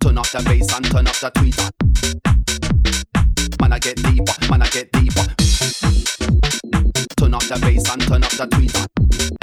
Turn 0.00 0.18
up 0.18 0.26
the 0.26 0.42
bass 0.44 0.74
and 0.74 0.84
turn 0.86 1.06
up 1.06 1.14
the 1.14 1.30
tweeter. 1.36 1.70
Man, 3.60 3.72
I 3.72 3.78
get 3.78 3.96
deeper, 3.96 4.50
man, 4.50 4.62
I 4.62 4.68
get 4.68 4.90
deeper. 4.90 5.26
Turn 7.16 7.34
up 7.34 7.42
the 7.42 7.58
bass 7.60 7.90
and 7.90 8.02
turn 8.02 8.24
up 8.24 8.30
the 8.30 8.46
tweeter. 8.48 9.41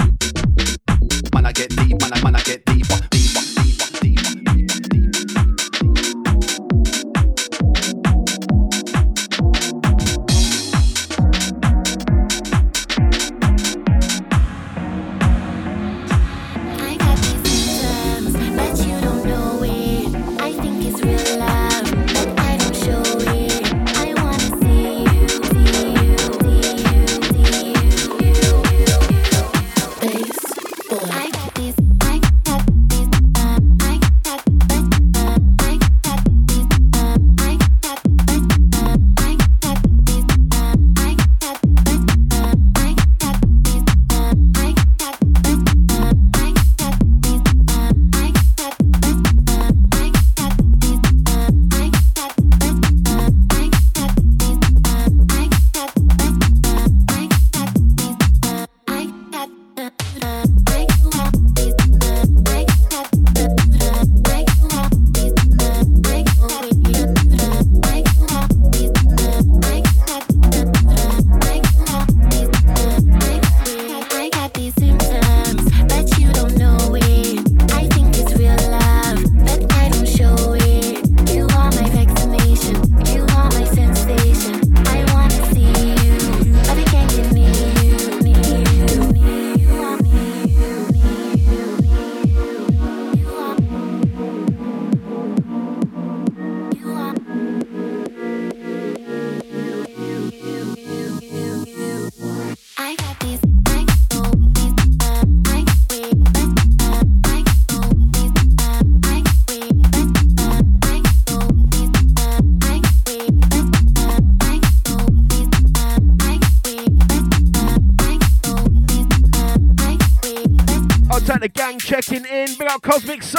Cosmic 122.89 123.21
Soul. 123.21 123.38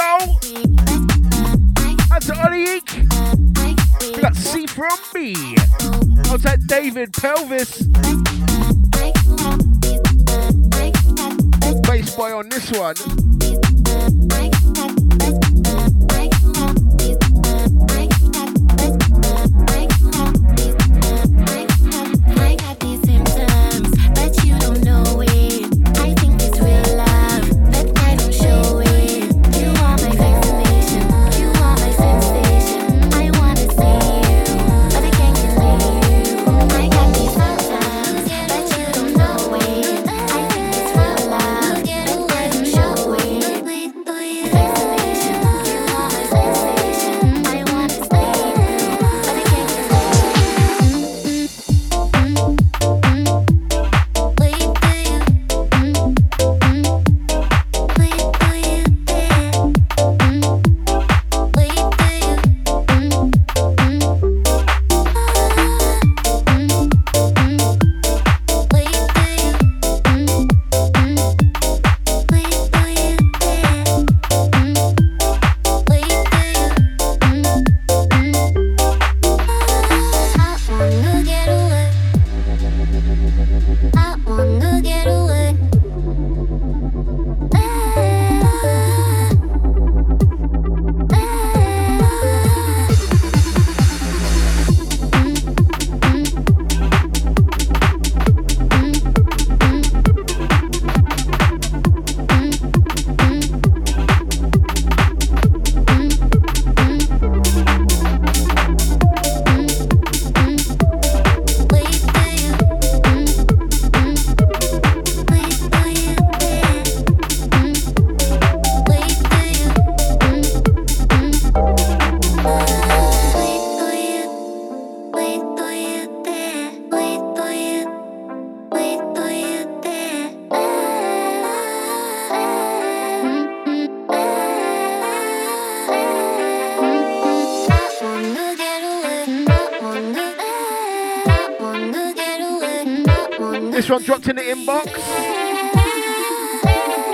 One 143.90 144.02
dropped 144.04 144.28
in 144.28 144.36
the 144.36 144.42
inbox. 144.42 144.86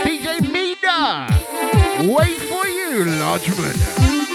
DJ 0.05 0.41
Mida. 0.53 1.27
Wait 2.13 2.39
for 2.43 2.67
you, 2.67 3.05
Lodgeman. 3.05 4.26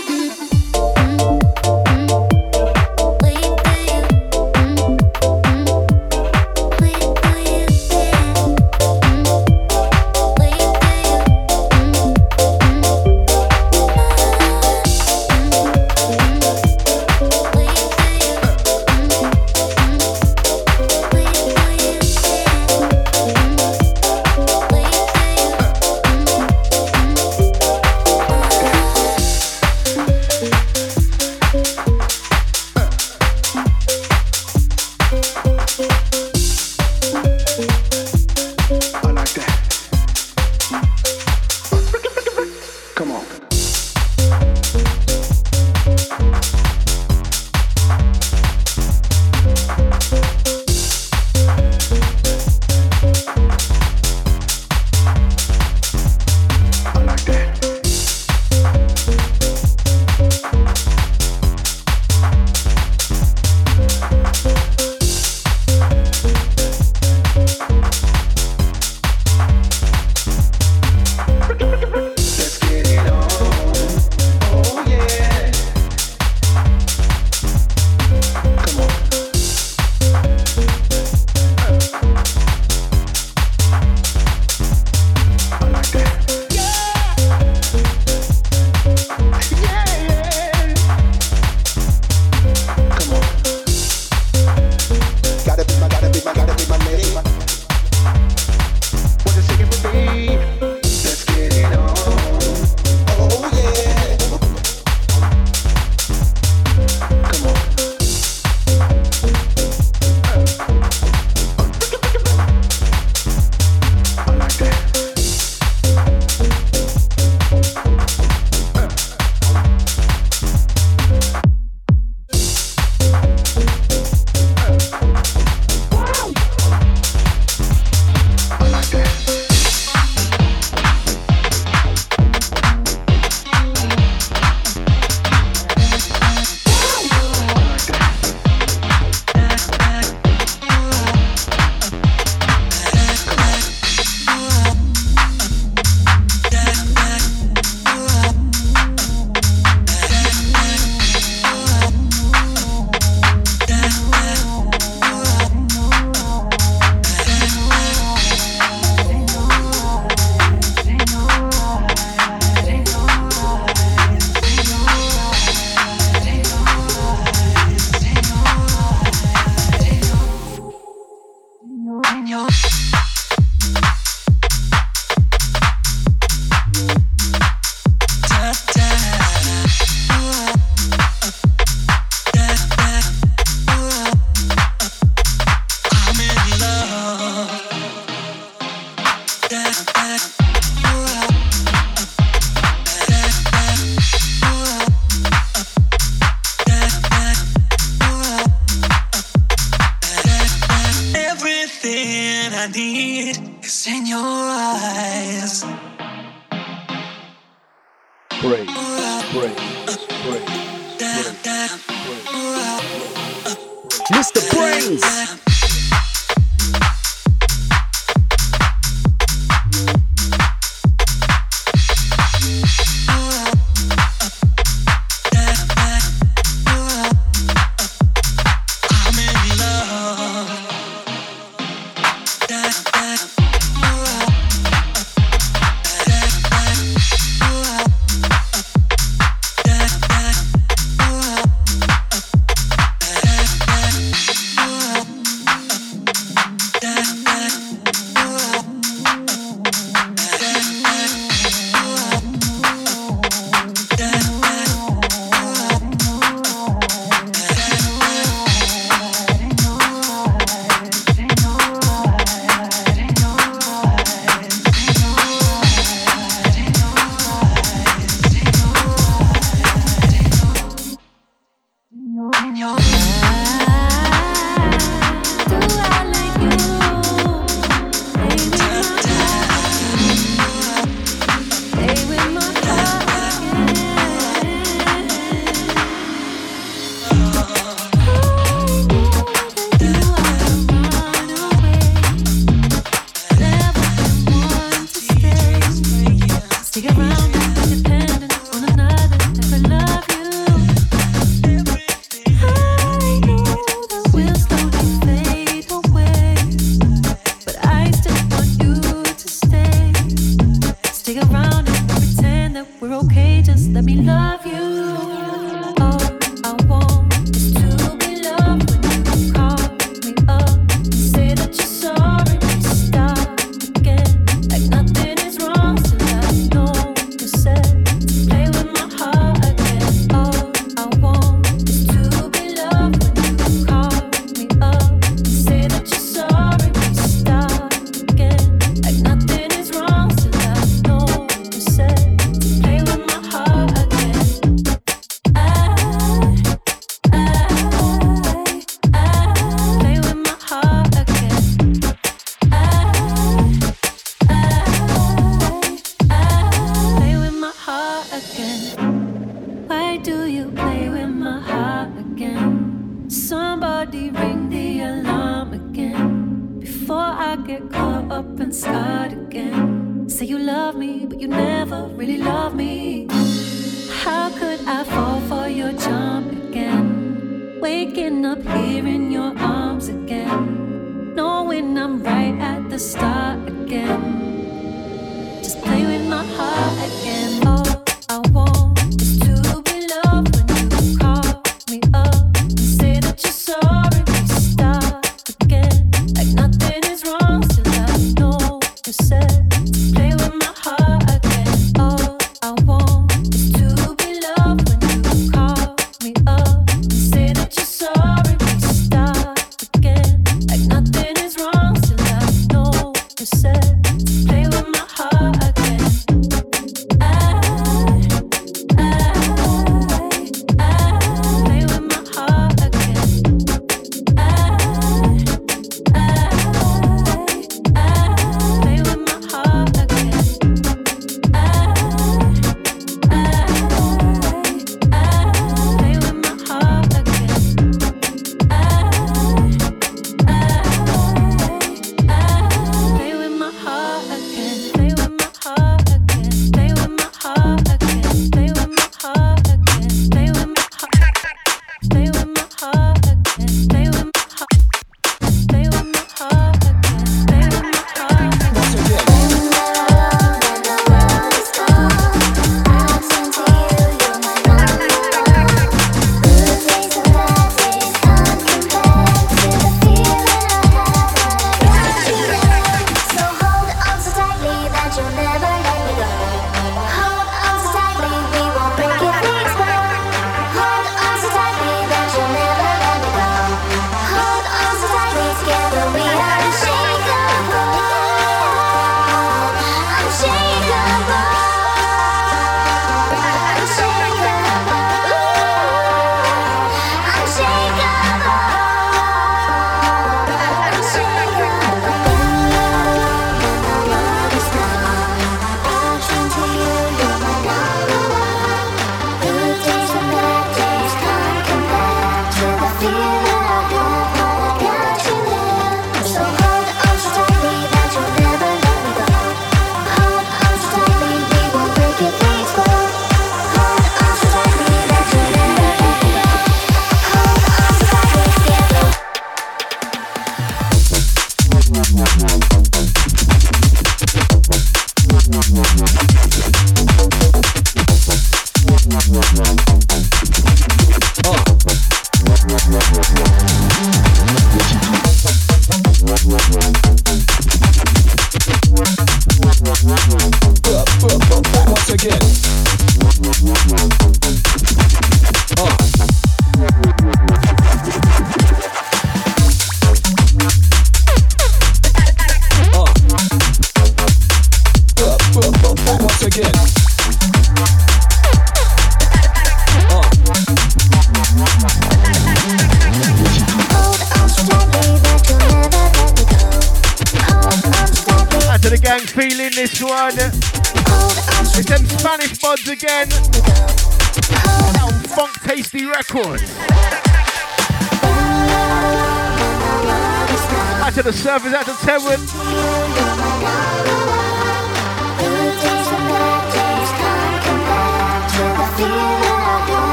is 591.46 591.54
out 591.54 591.68
of 591.68 591.78
10. 591.80 592.51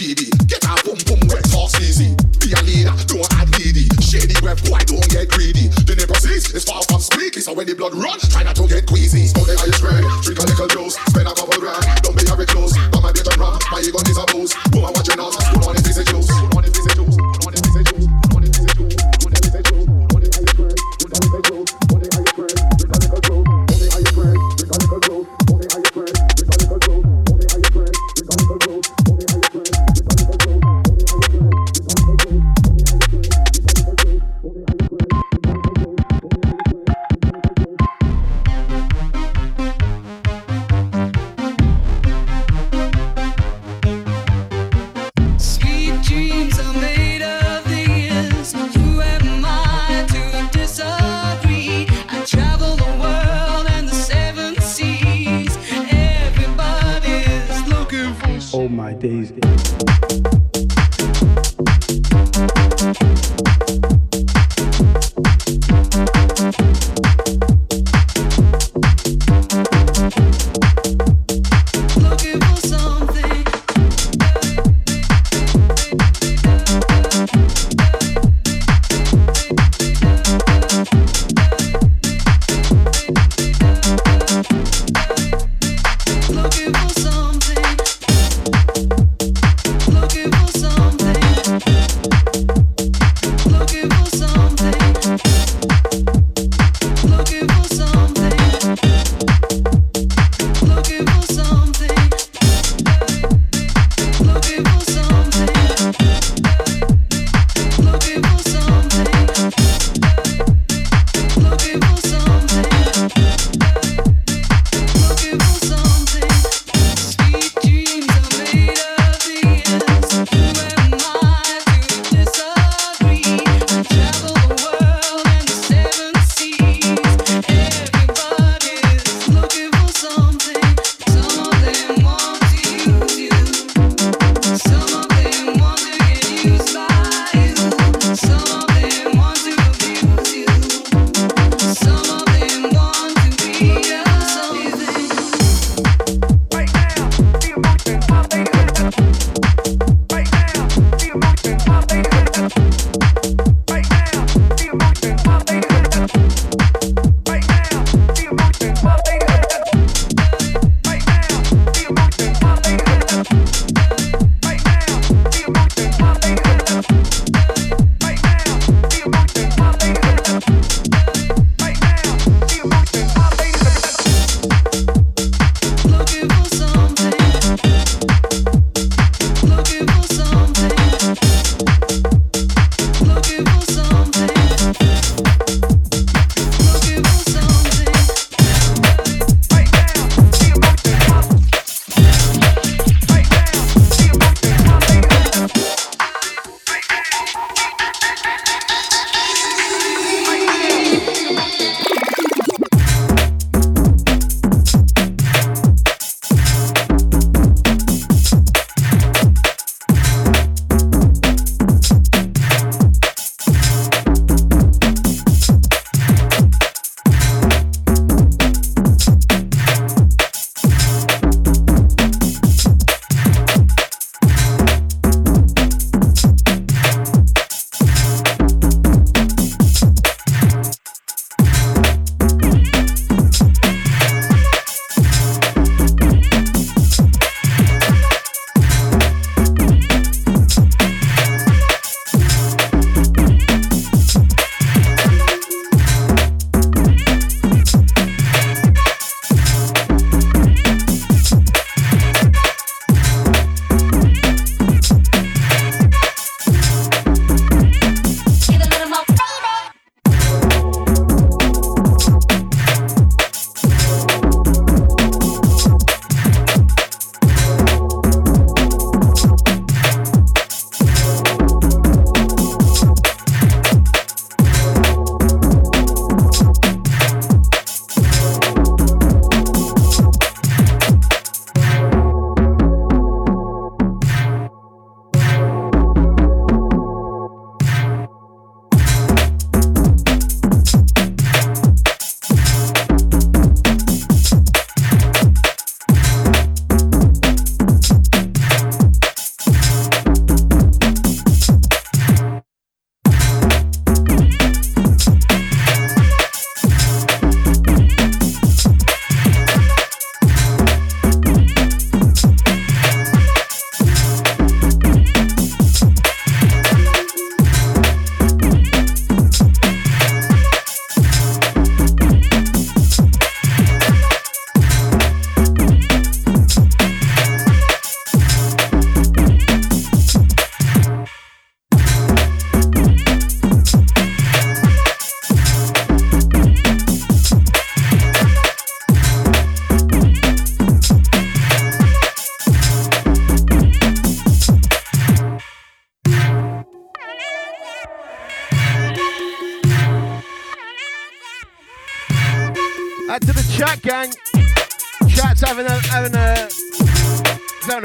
The 0.00 0.33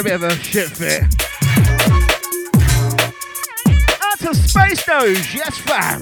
bit 0.10 0.16
of 0.16 0.24
a 0.24 0.36
shit 0.44 0.70
fit. 0.70 1.04
Out 4.02 4.20
to 4.20 4.34
Space 4.34 4.84
Doge, 4.84 5.36
yes 5.36 5.58
fam. 5.60 6.02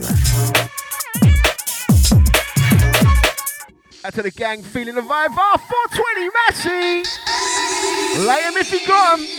Out 4.06 4.14
to 4.14 4.22
the 4.22 4.32
gang 4.32 4.64
feeling 4.64 4.96
the 4.96 5.02
vibe. 5.02 5.36
Ah, 5.38 5.58
420 5.92 6.30
Massey. 6.38 7.04
Lay 8.26 8.44
him 8.44 8.56
if 8.56 8.72
you 8.72 8.88
got 8.88 9.20
him. 9.20 9.37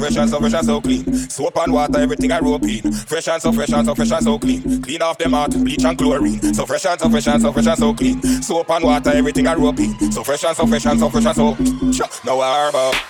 Fresh 0.00 0.16
and 0.16 0.30
so 0.30 0.40
fresh 0.40 0.54
and 0.54 0.66
so 0.66 0.80
clean. 0.80 1.28
Soap 1.30 1.56
and 1.58 1.72
water, 1.72 1.98
everything 1.98 2.32
I 2.32 2.40
rope 2.40 2.64
in. 2.64 2.92
Fresh 2.92 3.28
and 3.28 3.42
so 3.42 3.52
fresh 3.52 3.72
and 3.72 3.86
so 3.86 3.94
fresh 3.94 4.10
and 4.10 4.24
so 4.24 4.38
clean. 4.38 4.82
Clean 4.82 5.02
off 5.02 5.18
them 5.18 5.34
out, 5.34 5.52
bleach 5.52 5.84
and 5.84 5.96
chlorine. 5.96 6.54
So 6.54 6.66
fresh 6.66 6.86
and 6.86 7.00
so 7.00 7.08
fresh 7.08 7.28
and 7.28 7.42
so 7.42 7.52
fresh 7.52 7.66
and 7.66 7.78
so 7.78 7.94
clean. 7.94 8.22
Soap 8.42 8.70
and 8.70 8.84
water, 8.84 9.10
everything 9.10 9.46
I 9.46 9.54
rope 9.54 9.78
in. 9.78 10.12
So 10.12 10.24
fresh 10.24 10.44
and 10.44 10.56
so 10.56 10.66
fresh 10.66 10.86
and 10.86 10.98
so 10.98 11.10
fresh 11.10 11.26
and 11.26 11.36
so. 11.36 12.10
Now 12.24 12.40
I 12.40 13.09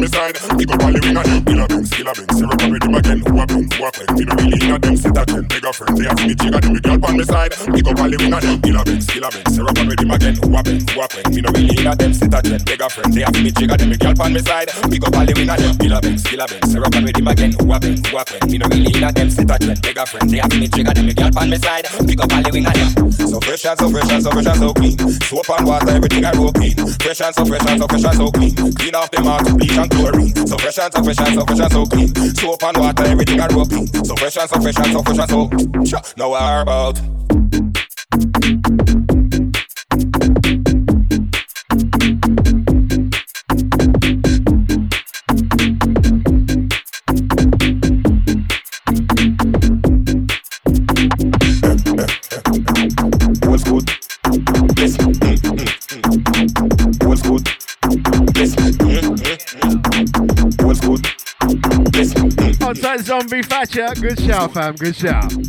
me 0.00 0.08
side. 0.08 0.36
Up 0.36 0.50
all 0.50 0.92
the 0.92 1.00
wing 1.04 1.16
a 1.16 1.22
them. 1.22 1.44
Kill 1.44 1.60
a 1.60 1.66
bounce, 1.68 1.90
kill 1.90 2.08
a 2.08 2.12
bounce, 2.16 2.40
you 2.40 2.46
run 2.48 2.70
with 2.72 2.84
him 2.84 2.94
again. 2.94 3.20
Who 3.20 3.40
a 3.40 3.46
bounce, 3.46 3.76
who 3.76 3.84
a 3.84 3.90
clean. 3.92 4.16
Me 4.16 4.24
no 4.24 4.34
really 4.40 4.58
in 4.64 4.72
a 4.72 4.78
them 4.78 4.96
sit 4.96 5.16
a 5.16 5.24
trend. 5.26 5.48
Bigger 5.48 5.72
friend, 5.72 5.98
they 5.98 6.04
have 6.08 6.20
me 6.24 6.34
jigger 6.34 6.60
than 6.60 6.72
me 6.72 6.80
girl 6.80 7.04
on 7.04 7.16
me 7.16 7.24
side. 7.24 7.52
Up 7.52 8.00
all 8.00 8.08
the 8.08 8.16
wing 8.16 8.32
a 8.32 8.40
them. 8.40 8.60
Kill 8.60 8.76
a 8.80 8.84
bounce, 8.84 9.06
kill 9.06 9.24
a 9.24 9.28
bounce, 9.30 9.56
you 9.56 9.64
run 9.64 9.86
with 9.86 10.00
him 10.00 10.10
again. 10.10 10.34
Who 10.40 10.56
a 10.56 10.62
bounce, 10.64 10.92
who 10.92 11.00
a 11.00 11.06
clean. 11.30 11.34
Me 11.34 11.40
no 11.42 11.50
really 11.54 11.78
in 11.78 11.86
a 11.86 11.94
them 11.94 12.12
sit 12.12 12.34
a 12.34 12.42
trend. 12.42 12.64
Bigger 12.64 12.88
friend, 12.88 13.12
they 13.14 13.22
have 13.22 13.34
me 13.34 13.50
jigger 13.50 13.76
than 13.76 13.88
me 13.90 13.96
girl 13.96 14.14
on 14.20 14.32
me 14.32 14.40
side. 14.40 14.70
Big 14.90 15.04
up 15.04 15.16
all 15.16 15.24
the 15.26 15.32
wing 15.34 15.50
a 15.50 15.56
them. 15.56 15.76
A 15.90 16.00
bounce, 16.00 16.22
kill 16.22 16.40
a 16.40 16.46
bounce, 16.46 16.74
you 16.74 16.80
run 16.80 17.04
with 17.04 17.16
him 17.16 17.28
again. 17.28 17.52
Who 17.52 17.72
a 17.72 17.78
bounce, 17.78 18.08
who 18.08 18.16
a 18.18 18.24
clean. 18.24 18.50
Me 18.50 18.58
no 18.58 18.66
really 18.68 18.92
in 18.94 19.04
a 19.04 19.12
them 19.12 19.30
sit 19.30 19.50
a 19.50 19.56
trend. 19.58 19.82
Bigger 19.82 20.06
friend, 20.06 20.30
they 20.30 20.38
have 20.38 20.54
me 20.58 20.66
jigger 20.68 20.94
than 20.94 21.06
me 21.06 21.14
girl 21.14 21.30
on 21.38 21.50
me 21.50 21.58
side. 21.58 21.86
Big 22.06 22.20
up 22.20 22.32
all 22.32 22.42
the 22.42 22.50
wing 22.50 22.66
them. 22.66 23.12
So 23.12 23.40
fresh 23.40 23.64
and 23.66 23.78
so 23.78 23.86
fresh 23.90 24.10
and 24.10 24.22
so 24.22 24.30
fresh 24.30 24.46
and 24.46 24.58
so 24.58 24.74
clean. 24.74 24.96
Soap 25.22 25.50
and 25.50 25.66
water, 25.66 25.90
everything 25.90 26.24
I 26.24 26.32
rope 26.32 26.58
in. 26.58 26.74
Fresh 26.98 27.20
and 27.20 27.34
so 27.34 27.44
fresh 27.44 27.66
and 27.66 27.78
so 27.80 27.86
fresh 27.86 28.04
and 28.04 28.16
so 28.16 28.30
clean. 28.30 28.54
Clean 28.54 28.94
off 28.94 29.10
them 29.10 29.26
out, 29.26 29.44
bleach 29.56 29.76
and 29.78 29.90
chlorine. 29.90 30.34
So 30.46 30.56
fresh 30.58 30.78
and 30.78 30.92
so 30.92 31.02
fresh 31.02 31.20
and 31.20 31.34
so 31.34 31.44
fresh 31.46 31.60
and 31.60 31.72
so 31.72 31.86
clean. 31.86 32.10
Soap 32.34 32.62
and 32.64 32.76
water, 32.78 33.04
everything 33.04 33.40
I 33.40 33.46
rope 33.48 33.72
in. 33.72 33.86
So 34.04 34.14
fresh 34.16 34.36
and 34.36 34.48
so 34.48 34.60
fresh 34.60 34.78
and 34.78 34.92
so 34.92 35.02
fresh 35.02 35.18
and 35.18 35.30
so. 35.30 36.00
Now 36.16 36.32
I 36.32 36.62
about. 36.62 37.69
Zombie 63.10 63.42
Thatcher. 63.42 63.88
Good 64.00 64.20
shout, 64.20 64.54
fam. 64.54 64.76
Good 64.76 64.94
shout. 64.94 65.34
We 65.34 65.42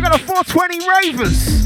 got 0.00 0.14
a 0.14 0.18
420 0.24 0.88
Ravers. 0.88 1.63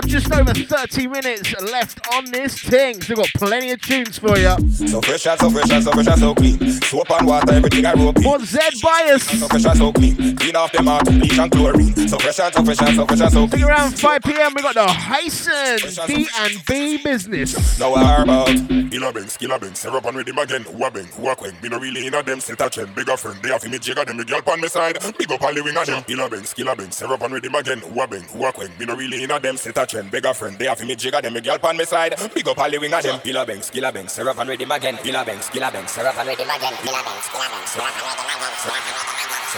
Got 0.00 0.06
just 0.06 0.32
over 0.32 0.54
30 0.54 1.08
minutes 1.08 1.60
left 1.60 1.98
on 2.14 2.26
this 2.26 2.56
thing. 2.60 3.00
Still 3.02 3.16
got 3.16 3.30
plenty 3.34 3.72
of 3.72 3.80
tunes 3.80 4.16
for 4.16 4.38
you. 4.38 4.54
So 4.70 5.00
fresh 5.00 5.26
and 5.26 5.40
so 5.40 5.50
fresh 5.50 5.70
and 5.72 5.82
so 5.82 5.90
fresh 5.90 6.06
and 6.06 6.20
so 6.20 6.34
clean. 6.36 6.70
Soap 6.82 7.10
and 7.10 7.26
water, 7.26 7.54
everything 7.54 7.84
I 7.84 7.94
rope 7.94 8.16
in. 8.18 8.22
More 8.22 8.38
Z 8.38 8.58
bias. 8.80 9.24
So 9.24 9.48
fresh 9.48 9.64
and 9.64 9.76
so 9.76 9.92
clean. 9.92 10.36
Clean 10.36 10.54
off 10.54 10.70
them 10.70 10.86
out, 10.86 11.04
bleach 11.04 11.36
and 11.36 11.50
chlorine. 11.50 11.96
So 12.06 12.16
fresh 12.16 12.38
and 12.38 12.54
so 12.54 12.62
fresh 12.64 12.80
and 12.80 12.94
so 12.94 13.06
fresh 13.06 13.20
and 13.20 13.32
so 13.32 13.46
See 13.46 13.50
clean. 13.56 13.64
around 13.64 13.98
5 13.98 14.22
p.m. 14.22 14.52
we 14.54 14.62
got 14.62 14.74
the 14.74 14.86
Hyson 14.86 16.06
B 16.06 16.28
and 16.38 16.64
B 16.64 17.02
business. 17.02 17.80
Now 17.80 17.94
I 17.94 18.22
about 18.22 18.46
Killer 18.90 19.12
bang, 19.12 19.24
skiller 19.24 19.60
bang, 19.60 19.74
syrup 19.74 20.04
and 20.06 20.16
with 20.16 20.28
him 20.28 20.38
again. 20.38 20.62
Who 20.62 20.84
a 20.84 20.90
bang, 20.90 21.06
who 21.06 21.28
a 21.28 21.34
quang. 21.34 21.54
Me 21.60 21.68
no 21.68 21.78
really 21.78 22.06
inna 22.06 22.22
them 22.22 22.40
set 22.40 22.60
a 22.60 22.70
trend. 22.70 22.94
Bigger 22.94 23.16
friend, 23.16 23.38
they 23.42 23.50
have 23.50 23.64
me 23.68 23.78
jigger 23.78 24.04
them. 24.04 24.16
Me 24.16 24.24
girl 24.24 24.40
on 24.46 24.60
me 24.60 24.68
side. 24.68 24.96
Big 25.18 25.30
up 25.32 25.42
all 25.42 25.52
the 25.52 25.62
wing 25.62 25.76
of 25.76 25.86
them. 25.86 26.02
Killer 26.04 26.28
bang, 26.30 26.42
skiller 26.42 26.76
bang, 26.76 26.90
syrup 26.90 27.20
and 27.20 27.32
with 27.34 27.44
him 27.44 27.54
again. 27.54 27.78
Who 27.80 28.00
a 28.00 28.06
bang, 28.06 28.22
who 28.22 28.44
a 28.46 28.52
quang. 28.52 28.70
Me 28.78 28.86
no 28.86 28.94
really 28.96 29.24
inna 29.24 29.40
them 29.40 29.56
set 29.56 29.76
a 29.76 29.86
trend. 29.88 30.10
Bigger 30.10 30.34
friend, 30.34 30.58
they 30.58 30.66
have 30.66 30.80
me 30.84 30.94
jigger 30.94 31.20
them. 31.20 31.34
Me 31.34 31.40
girl 31.40 31.58
on 31.62 31.76
me 31.76 31.84
side. 31.84 32.14
Big 32.34 32.46
up 32.46 32.58
all 32.58 32.70
the 32.70 32.78
wing 32.78 32.90
them. 32.90 33.20
Killer 33.20 33.46
bang, 33.46 33.58
skiller 33.58 33.92
bang, 33.92 34.08
syrup 34.08 34.38
and 34.38 34.50
him 34.50 34.70
again. 34.70 34.96
Killer 34.98 35.24
bang, 35.24 35.38
skiller 35.38 35.72
bang, 35.72 35.86
syrup 35.86 36.18
and 36.18 36.28
him 36.28 36.38
again. 36.38 36.74
Killer 36.84 37.02
bang, 37.02 37.20
skiller 37.26 37.50
bang, 37.50 37.66
syrup 37.66 37.88
and 37.88 37.98
him 37.98 38.26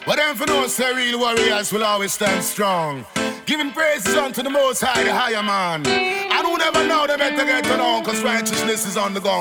But 0.09 0.16
them 0.16 0.36
for 0.36 0.47
know 0.47 0.66
say 0.68 0.90
real 0.94 1.18
warriors 1.18 1.70
will 1.70 1.85
always 1.85 2.14
stand 2.14 2.43
strong. 2.43 3.05
Giving 3.48 3.72
praises 3.72 4.14
unto 4.14 4.42
the 4.42 4.50
most 4.50 4.82
high, 4.84 5.02
the 5.04 5.10
higher 5.10 5.42
man. 5.42 5.80
And 5.88 6.46
who 6.46 6.58
never 6.58 6.86
know 6.86 7.06
they 7.06 7.16
better 7.16 7.46
get 7.46 7.64
know, 7.64 8.02
cause 8.04 8.22
righteousness 8.22 8.84
is 8.84 8.98
on 8.98 9.14
the 9.14 9.20
go. 9.20 9.40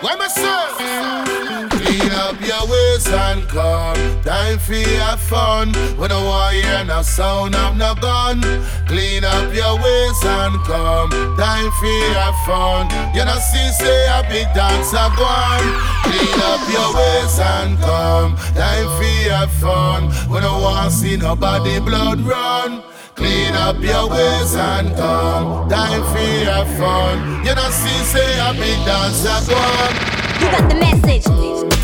When 0.00 0.16
me 0.16 0.26
say, 0.32 1.68
clean 1.68 2.12
up 2.16 2.40
your 2.40 2.64
ways 2.64 3.04
and 3.12 3.44
come. 3.52 4.00
Time 4.24 4.58
for 4.58 4.72
your 4.72 5.18
fun. 5.28 5.68
We 6.00 6.08
don't 6.08 6.24
want 6.24 6.56
hear 6.56 6.82
no 6.86 7.02
sound 7.02 7.54
of 7.54 7.76
no 7.76 7.94
gun. 8.00 8.40
Clean 8.88 9.22
up 9.22 9.52
your 9.52 9.76
ways 9.76 10.20
and 10.24 10.56
come. 10.64 11.12
Time 11.36 11.70
for 11.76 11.92
your 12.08 12.32
fun. 12.48 12.88
You 13.12 13.28
know, 13.28 13.36
see, 13.36 13.68
say 13.76 14.08
a 14.16 14.24
big 14.32 14.48
dance 14.56 14.96
a 14.96 15.12
gone. 15.12 15.68
Clean 16.08 16.40
up 16.48 16.64
your 16.72 16.88
ways 16.96 17.36
and 17.36 17.76
come. 17.84 18.32
Time 18.56 18.88
for 18.96 19.12
your 19.28 19.46
fun. 19.60 20.08
When 20.32 20.40
don't 20.40 20.62
want 20.62 20.90
see 20.90 21.18
nobody 21.18 21.80
blood 21.80 22.20
run. 22.20 22.91
Clean 23.14 23.54
up 23.54 23.80
your 23.80 24.08
ways 24.08 24.54
and 24.54 24.94
come. 24.96 25.68
Time 25.68 26.02
for 26.12 26.18
your 26.18 26.64
fun. 26.78 27.44
You 27.44 27.54
know, 27.54 27.70
see, 27.70 28.04
say 28.04 28.38
a 28.40 28.52
big 28.52 28.84
dance 28.86 29.24
a 29.24 29.50
gone. 29.50 29.94
You 30.40 30.50
got 30.50 30.68
the 30.70 30.76
message. 30.76 31.81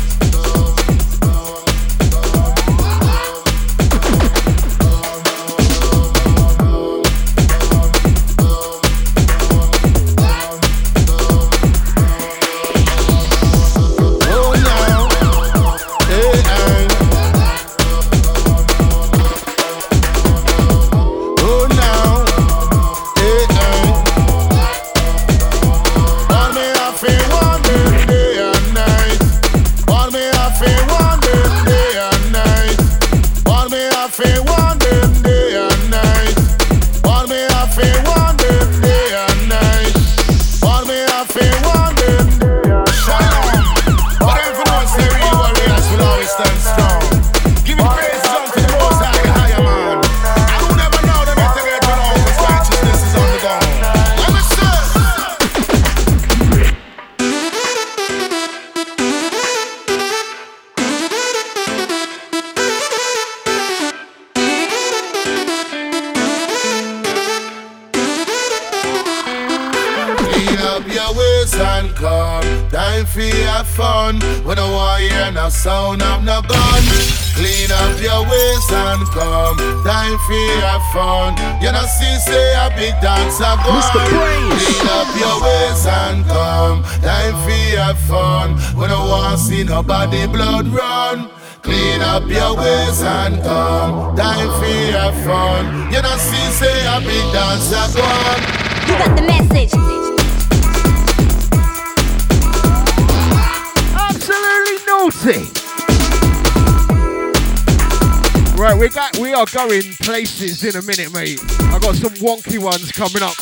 Places 110.59 110.75
in 110.75 110.81
a 110.81 110.85
minute, 110.85 111.13
mate. 111.13 111.39
I 111.73 111.79
got 111.79 111.95
some 111.95 112.13
wonky 112.15 112.59
ones 112.59 112.91
coming 112.91 113.23
up. 113.23 113.35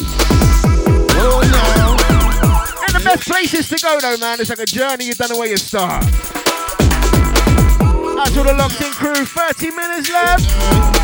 Oh 1.19 1.41
no. 1.41 2.85
And 2.85 2.95
the 2.95 3.01
best 3.03 3.27
places 3.27 3.69
to 3.69 3.77
go 3.77 3.99
though, 3.99 4.17
man. 4.17 4.39
It's 4.39 4.49
like 4.49 4.59
a 4.59 4.65
journey 4.65 5.05
you 5.05 5.13
don't 5.13 5.31
know 5.31 5.39
where 5.39 5.49
you 5.49 5.57
start. 5.57 6.03
That's 8.17 8.37
all 8.37 8.43
the 8.43 8.55
locked 8.57 8.81
in 8.81 8.91
crew. 8.93 9.25
30 9.25 9.71
minutes 9.71 10.11
left. 10.11 10.96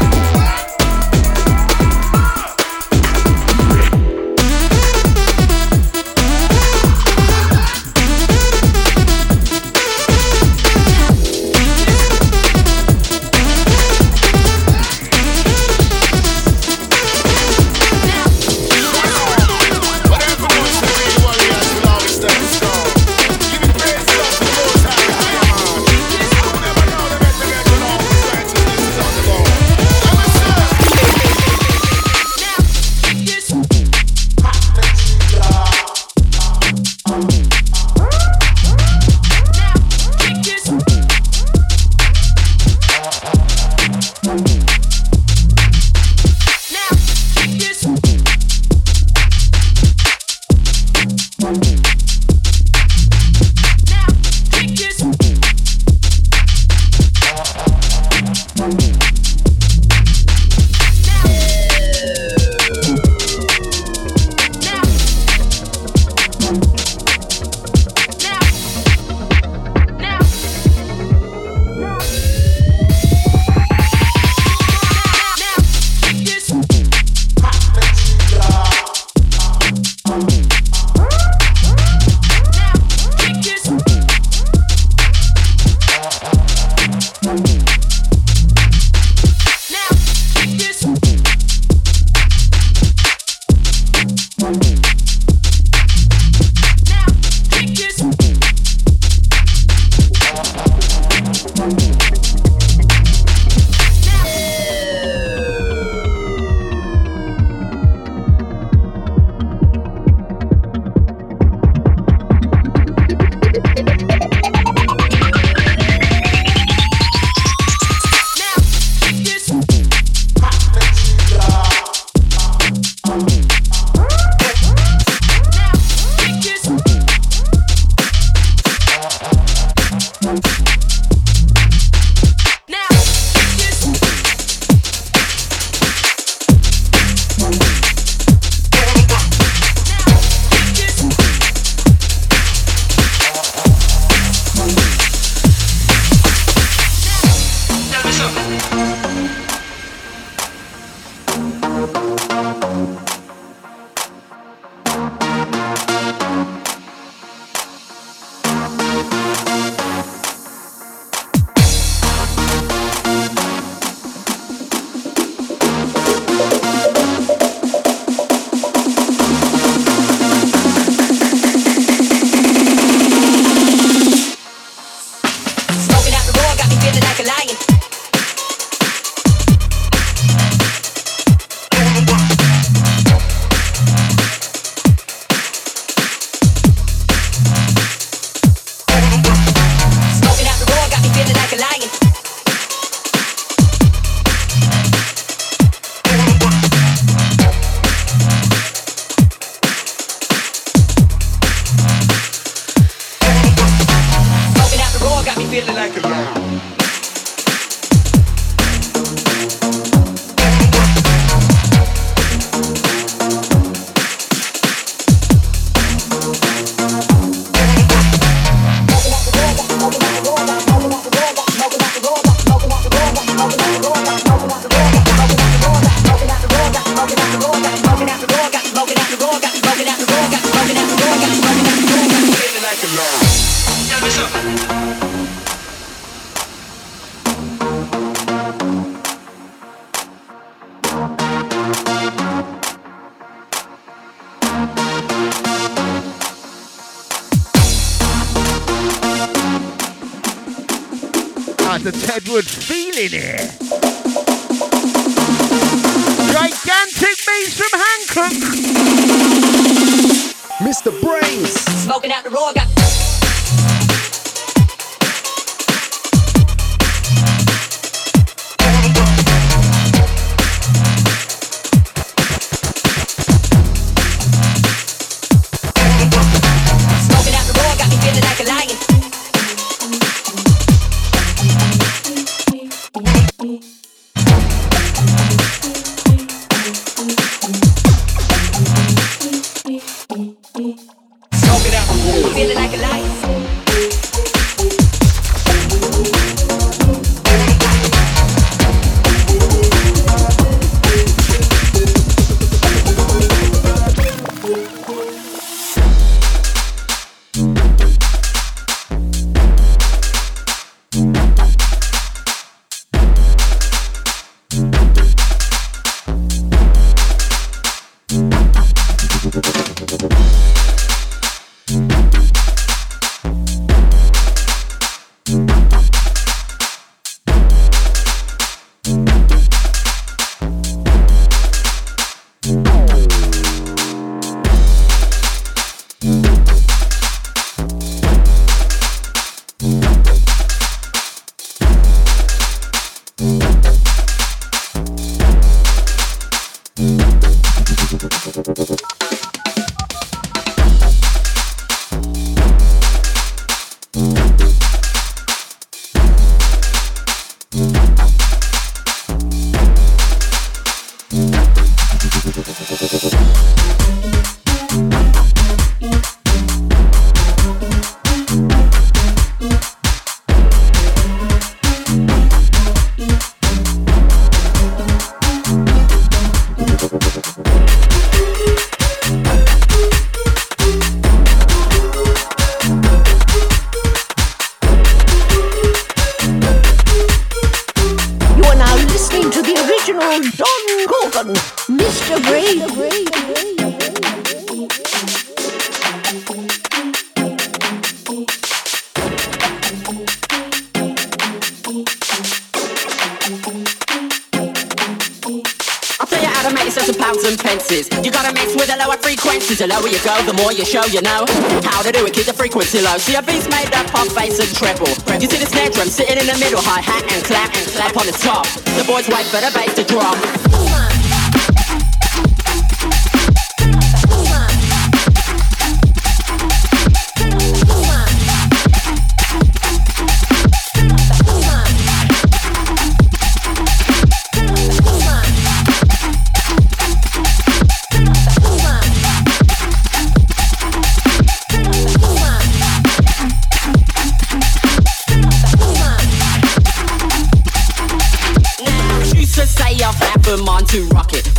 Show, 410.65 410.85
you 410.85 411.02
know. 411.02 411.26
How 411.64 411.81
to 411.81 411.91
do 411.91 412.06
it, 412.06 412.14
keep 412.14 412.26
the 412.26 412.34
frequency 412.34 412.81
low. 412.81 412.98
See 412.98 413.15
a 413.15 413.22
beat's 413.22 413.49
made 413.49 413.73
up 413.73 413.88
of 413.95 414.14
bass 414.15 414.40
and 414.40 414.49
treble. 414.56 414.90
You 415.22 415.27
see 415.27 415.40
the 415.40 415.48
snare 415.48 415.69
drum 415.69 415.88
sitting 415.88 416.18
in 416.18 416.27
the 416.27 416.38
middle, 416.40 416.61
hi 416.61 416.81
hat 416.81 417.03
and 417.11 417.23
clap 417.23 417.56
and 417.56 417.68
clap 417.72 417.98
on 417.98 418.06
the 418.06 418.14
top. 418.14 418.45
The 418.77 418.84
boys 418.84 419.07
wait 419.07 419.26
for 419.27 419.41
the 419.41 419.52
bass 419.53 419.73
to 419.76 419.84
drop. 419.84 420.43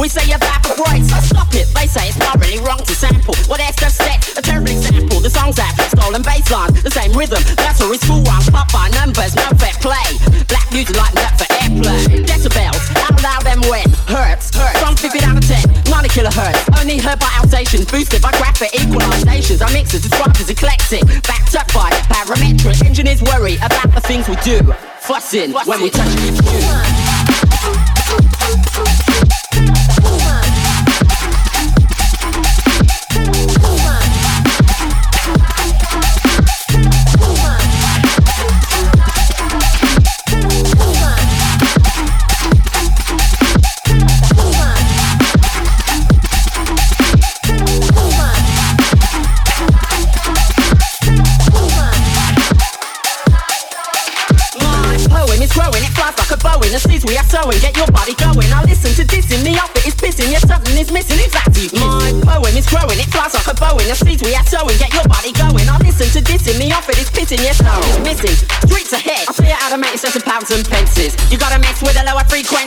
It. 0.04 0.12
We 0.12 0.12
say 0.12 0.28
evaporate, 0.28 1.04
so 1.08 1.16
stop 1.24 1.48
it. 1.54 1.64
They 1.72 1.86
say 1.88 2.12
it's 2.12 2.18
morally 2.20 2.60
wrong 2.60 2.78
to 2.84 2.94
sample. 2.94 3.34
Well, 3.48 3.56
that's 3.56 3.80
just 3.80 3.96
set 3.96 4.20
a 4.36 4.42
terrible 4.42 4.68
example. 4.68 5.20
The 5.20 5.30
song's 5.30 5.56
that 5.56 5.72
stolen 5.96 6.20
bass 6.20 6.50
line, 6.52 6.72
the 6.84 6.90
same 6.92 7.16
rhythm. 7.16 7.40
That's 7.56 7.80
all 7.80 7.92
it's 7.92 8.04
school 8.04 8.20
runs, 8.28 8.50
pop 8.50 8.68
by 8.72 8.92
numbers, 8.92 9.34
no 9.34 9.48
fair 9.56 9.72
play. 9.80 10.04
Black 10.52 10.68
music 10.72 10.96
like 11.00 11.16
that 11.16 11.40
for 11.40 11.48
airplay. 11.56 12.04
Decibels, 12.28 12.84
out 13.00 13.16
loud 13.24 13.42
them 13.48 13.64
wet, 13.72 13.88
hurts. 14.04 14.52
hurts. 14.52 14.76
From 14.84 14.92
50 14.96 15.24
down 15.24 15.40
to 15.40 15.44
10, 15.48 15.88
90 15.88 16.08
kilohertz. 16.12 16.60
Only 16.76 17.00
heard 17.00 17.18
by 17.18 17.32
Alsatians, 17.40 17.88
boosted 17.88 18.20
by 18.20 18.32
graphic 18.36 18.76
equalizations. 18.76 19.64
Our 19.64 19.72
mixes 19.72 20.02
described 20.04 20.36
as 20.36 20.50
eclectic, 20.50 21.00
backed 21.24 21.56
up 21.56 21.72
by 21.72 21.88
parametric. 22.12 22.84
Engineers 22.84 23.22
worry 23.24 23.56
about 23.64 23.88
the 23.96 24.04
things 24.04 24.28
we 24.28 24.36
do. 24.44 24.60
Fussing 25.00 25.52
when 25.52 25.80
we 25.80 25.88
touch 25.88 26.12
EQ. 26.20 26.84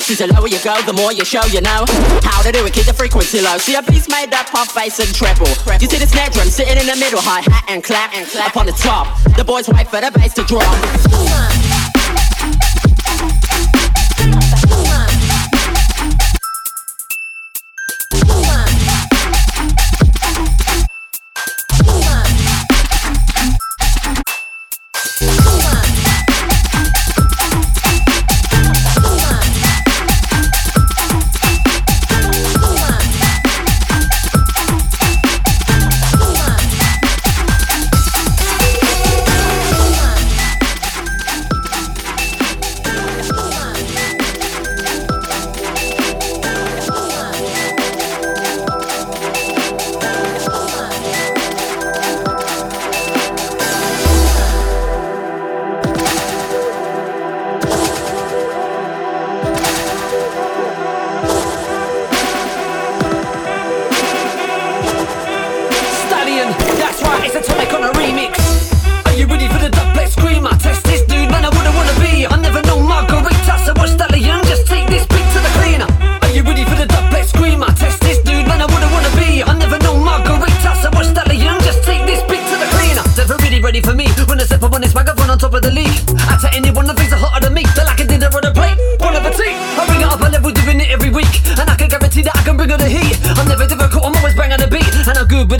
The 0.07 0.25
lower 0.33 0.47
you 0.47 0.57
go, 0.63 0.73
the 0.81 0.93
more 0.93 1.11
you 1.11 1.25
show, 1.25 1.43
you 1.51 1.59
know. 1.59 1.83
How 2.23 2.41
to 2.41 2.51
do 2.51 2.65
it, 2.65 2.73
keep 2.73 2.85
the 2.85 2.93
frequency 2.93 3.41
low. 3.41 3.57
See 3.57 3.75
a 3.75 3.83
beat's 3.83 4.07
made 4.07 4.33
up 4.33 4.47
of 4.55 4.73
bass 4.73 4.99
and 4.99 5.13
treble. 5.13 5.51
You 5.83 5.87
see 5.87 5.99
the 5.99 6.07
snare 6.07 6.29
drum 6.29 6.47
sitting 6.47 6.79
in 6.79 6.87
the 6.87 6.95
middle, 6.95 7.19
hi 7.21 7.41
hat 7.41 7.65
and 7.67 7.83
clap 7.83 8.15
and 8.15 8.25
clap 8.25 8.55
on 8.55 8.65
the 8.65 8.71
top. 8.71 9.19
The 9.35 9.43
boys 9.43 9.67
wait 9.67 9.87
for 9.87 9.99
the 9.99 10.09
bass 10.09 10.33
to 10.35 10.43
drop. 10.43 10.63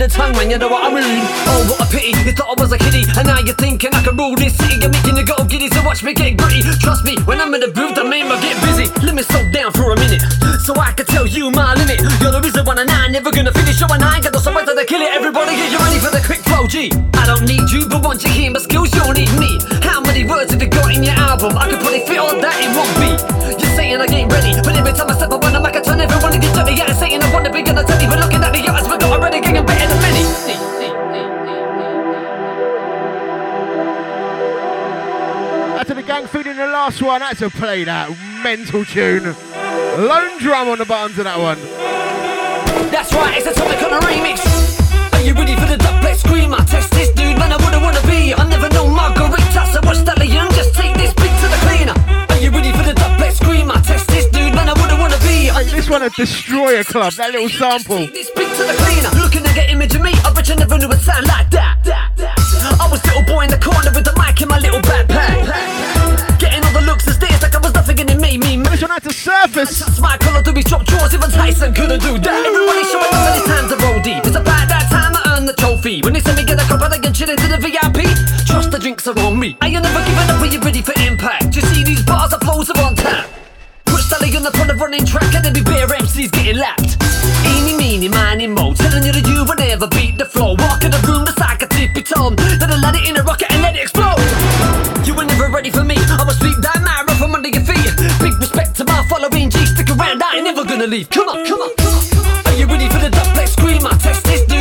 The 0.08 0.14
tongue, 0.16 0.32
man. 0.32 0.50
You 0.50 0.58
know 0.58 0.68
what 0.68 0.84
I 0.84 0.90
mean? 0.92 1.20
Oh, 1.48 1.60
what 1.68 1.84
a 1.84 1.86
pity! 1.92 2.16
You 2.24 2.32
thought 2.32 2.56
I 2.56 2.60
was 2.60 2.72
a 2.72 2.78
kiddie, 2.78 3.04
and 3.16 3.28
now 3.28 3.38
you're 3.40 3.54
thinking 3.54 3.92
I 3.92 4.02
can 4.02 4.16
rule 4.16 4.34
this 4.36 4.56
city. 4.56 4.80
You're 4.80 4.90
making 4.90 5.16
you 5.16 5.24
go 5.24 5.36
giddy, 5.44 5.68
so 5.68 5.84
watch 5.84 6.02
me 6.02 6.14
get 6.14 6.36
gritty. 6.36 6.64
Trust 6.80 7.04
me, 7.04 7.16
when 7.28 7.40
I'm 7.40 7.52
in 7.54 7.60
the 7.60 7.68
booth, 7.68 7.94
the 7.94 8.04
name 8.04 8.32
I 8.32 8.40
get 8.40 8.56
busy. 8.64 8.88
Let 9.04 9.14
me 9.14 9.22
slow 9.22 9.44
down 9.52 9.72
for 9.72 9.92
a 9.92 9.96
minute, 9.96 10.22
so 10.64 10.74
I 10.76 10.92
can 10.92 11.06
tell 11.06 11.26
you 11.26 11.50
my 11.50 11.74
limit. 11.74 12.00
You're 12.20 12.32
the 12.32 12.40
reason 12.40 12.64
why 12.64 12.74
I'm 12.78 13.12
never 13.12 13.30
gonna 13.30 13.52
finish. 13.52 13.80
You're 13.80 13.92
a 13.92 13.98
nine, 13.98 14.22
got 14.22 14.32
no 14.32 14.40
somewhere 14.40 14.64
to 14.64 14.84
kill 14.84 15.02
it. 15.02 15.12
Everybody 15.12 15.56
get 15.56 15.72
you 15.72 15.77
last 36.78 37.02
one. 37.02 37.22
I 37.22 37.34
had 37.34 37.38
to 37.38 37.50
play 37.50 37.82
that 37.90 38.06
mental 38.46 38.84
tune. 38.84 39.34
Lone 39.98 40.38
drum 40.38 40.70
on 40.70 40.78
the 40.78 40.86
buttons 40.86 41.18
of 41.18 41.26
that 41.26 41.34
one. 41.34 41.58
That's 42.94 43.10
right, 43.18 43.34
it's 43.34 43.50
atomic 43.50 43.82
on 43.82 43.98
a 43.98 44.00
remix. 44.06 44.38
Are 45.10 45.24
you 45.26 45.34
ready 45.34 45.58
for 45.58 45.66
the 45.66 45.74
dubplate 45.74 46.22
screamer? 46.22 46.62
Test 46.70 46.94
this 46.94 47.10
dude, 47.18 47.34
man, 47.34 47.50
I 47.50 47.58
wouldn't 47.58 47.82
wanna 47.82 48.00
be. 48.06 48.30
I 48.30 48.46
never 48.46 48.70
know 48.70 48.86
Margarita, 48.86 49.66
so 49.74 49.82
watch 49.82 50.06
stallion, 50.06 50.46
just 50.54 50.70
take 50.78 50.94
this 50.94 51.10
beat 51.18 51.34
to 51.42 51.48
the 51.50 51.58
cleaner. 51.66 51.98
Are 52.30 52.38
you 52.38 52.54
ready 52.54 52.70
for 52.70 52.86
the 52.86 52.94
dubplate 52.94 53.34
screamer? 53.34 53.74
Test 53.82 54.06
this 54.14 54.30
dude, 54.30 54.54
man, 54.54 54.70
I 54.70 54.74
wouldn't 54.78 55.02
wanna 55.02 55.18
be. 55.26 55.50
Hey, 55.50 55.66
this 55.74 55.90
one 55.90 56.06
a 56.06 56.10
Destroyer 56.14 56.84
Club, 56.84 57.12
that 57.18 57.34
little 57.34 57.50
sample. 57.50 58.06
Take 58.06 58.14
This 58.14 58.30
beat 58.38 58.54
to 58.54 58.62
the 58.62 58.76
cleaner. 58.86 59.10
Looking 59.18 59.42
at 59.42 59.54
the 59.58 59.66
image 59.66 59.98
of 59.98 60.02
me, 60.06 60.14
I 60.22 60.30
bet 60.30 60.46
you 60.46 60.54
never 60.54 60.78
knew 60.78 60.94
it 60.94 61.02
sound 61.02 61.26
like 61.26 61.50
that. 61.58 61.82
I 62.78 62.86
was 62.86 63.02
little 63.02 63.26
boy 63.26 63.42
in 63.42 63.50
the 63.50 63.58
corner 63.58 63.90
with 63.90 64.06
the 64.06 64.14
mic 64.14 64.38
in 64.38 64.46
my 64.46 64.62
little 64.62 64.80
backpack. 64.86 65.47
To 69.08 69.14
surface. 69.14 70.00
My 70.00 70.16
color 70.18 70.42
to 70.42 70.52
be 70.52 70.62
drop 70.62 70.84
drawers, 70.84 71.14
even 71.14 71.30
Tyson 71.30 71.72
couldn't 71.74 72.00
do 72.00 72.18
that. 72.18 72.40
Everybody 72.44 72.84
showing 72.84 73.12
up 73.12 73.24
and 73.24 73.36
it's 73.40 73.48
time 73.48 73.66
to 73.72 73.76
roll 73.80 74.00
deep. 74.02 74.24
It's 74.24 74.36
about 74.36 74.68
that 74.68 74.88
time 74.92 75.16
I 75.16 75.36
earn 75.36 75.46
the 75.46 75.54
trophy. 75.54 76.00
When 76.02 76.12
they 76.12 76.20
send 76.20 76.36
me 76.36 76.44
get 76.44 76.60
a 76.60 76.66
cup, 76.68 76.80
I 76.82 76.98
can 76.98 77.12
chill 77.12 77.30
into 77.30 77.48
the 77.48 77.56
VIP. 77.56 78.04
Trust 78.44 78.70
the 78.70 78.78
drinks 78.78 79.06
are 79.08 79.18
on 79.20 79.38
me. 79.38 79.56
I 79.60 79.68
ain't 79.68 79.82
never 79.82 80.00
giving 80.04 80.28
up 80.28 80.40
when 80.40 80.52
you're 80.52 80.62
ready 80.62 80.82
for 80.82 80.92
impact. 81.00 81.56
You 81.56 81.62
see 81.72 81.84
these 81.84 82.02
bars 82.04 82.32
of 82.32 82.40
flows 82.42 82.68
are 82.70 82.80
on 82.84 82.94
tap. 82.96 83.28
Put 83.86 84.04
up 84.12 84.20
on 84.20 84.42
the 84.44 84.52
front 84.52 84.70
of 84.70 84.80
running 84.80 85.06
track 85.06 85.34
and 85.34 85.44
then 85.44 85.52
be 85.52 85.62
bare 85.62 85.88
MCs 85.88 86.30
getting 86.32 86.58
lapped. 86.58 87.00
Eeny, 87.48 87.76
meeny, 87.76 88.08
miny, 88.08 88.46
mo. 88.46 88.74
Telling 88.74 89.04
you 89.04 89.12
that 89.12 89.26
you 89.26 89.44
will 89.44 89.56
never 89.56 89.88
beat 89.88 90.18
the 90.18 90.26
flow. 90.26 90.54
Walk 90.58 90.84
in 90.84 90.90
the 90.90 91.00
room, 91.08 91.24
the 91.24 91.32
like 91.38 91.62
a 91.62 91.66
tippy 91.66 92.02
tom. 92.02 92.36
Then 92.36 92.70
I 92.70 92.76
let 92.76 92.94
it 92.94 93.08
in 93.08 93.16
a 93.16 93.22
rocket 93.22 93.50
and 93.50 93.62
let 93.62 93.74
it 93.74 93.82
explode. 93.82 94.20
You 95.06 95.14
were 95.14 95.24
never 95.24 95.48
ready 95.48 95.70
for 95.70 95.82
me. 95.82 95.96
I 95.96 96.22
will 96.22 96.34
sweep 96.34 96.56
that 96.60 96.78
mirror 96.84 96.97
from 97.28 97.34
under 97.36 97.48
your 97.48 97.64
feet. 97.64 97.92
Big 98.20 98.34
respect 98.40 98.76
to 98.76 98.84
my 98.84 99.04
following 99.08 99.50
G. 99.50 99.58
Stick 99.66 99.90
around, 99.90 100.22
I 100.22 100.36
ain't 100.36 100.44
never 100.44 100.64
gonna 100.64 100.86
leave. 100.86 101.10
Come 101.10 101.28
on, 101.28 101.44
come 101.44 101.60
on, 101.60 101.74
come 101.76 101.92
on. 101.92 102.46
Are 102.46 102.56
you 102.56 102.66
ready 102.66 102.88
for 102.88 102.98
the 102.98 103.10
dubplate 103.10 103.48
screamer? 103.48 103.92
Test 104.00 104.24
this 104.24 104.44
dude, 104.46 104.57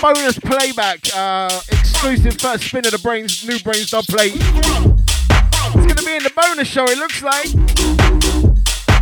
bonus 0.00 0.38
playback. 0.38 1.00
Uh, 1.14 1.60
exclusive 1.70 2.40
first 2.40 2.64
spin 2.64 2.84
of 2.86 2.92
the 2.92 2.98
BrainZ 2.98 3.46
new 3.46 3.56
BrainZ 3.58 3.90
dub 3.90 4.04
plate. 4.06 4.32
It's 4.34 5.86
gonna 5.86 6.02
be 6.02 6.16
in 6.16 6.22
the 6.22 6.32
bonus 6.34 6.68
show. 6.68 6.84
It 6.84 6.98
looks 6.98 7.22
like. 7.22 7.54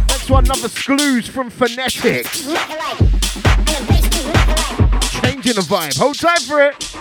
Next 0.08 0.28
one, 0.30 0.44
another 0.44 0.68
Screws 0.68 1.28
from 1.28 1.50
Phonetics. 1.50 2.42
Changing 5.22 5.54
the 5.54 5.66
vibe. 5.68 5.96
Hold 5.98 6.18
tight 6.18 6.42
for 6.42 6.60
it. 6.62 6.97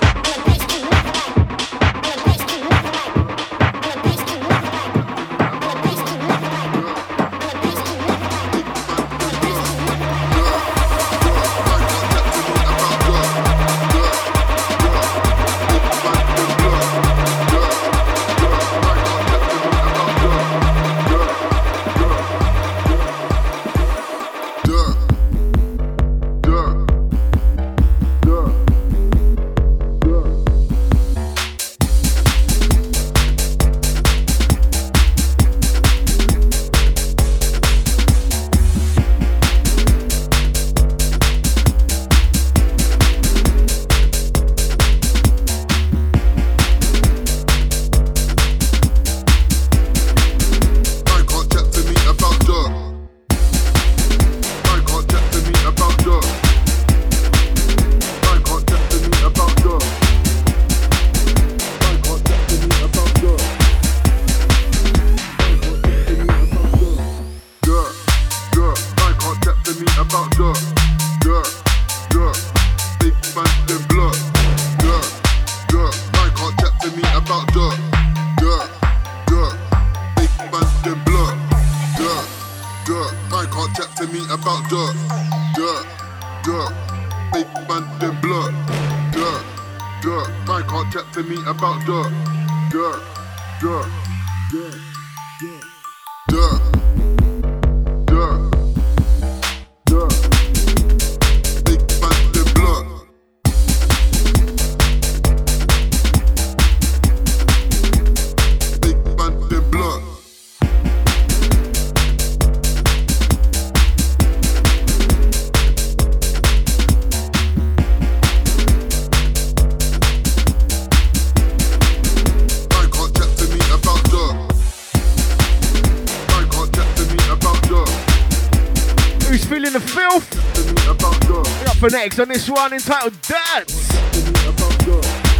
One 132.58 132.74
entitled 132.74 133.14
Dirt. 133.22 133.68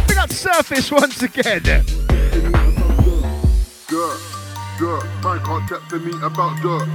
Big 0.06 0.18
up 0.18 0.30
Surface 0.30 0.92
once 0.92 1.20
again. 1.20 1.62
Dirt, 1.64 1.84
dirt. 4.78 5.04
I 5.24 5.40
can't 5.44 5.68
me 6.04 6.12
about. 6.22 6.62
Dirt, 6.62 6.87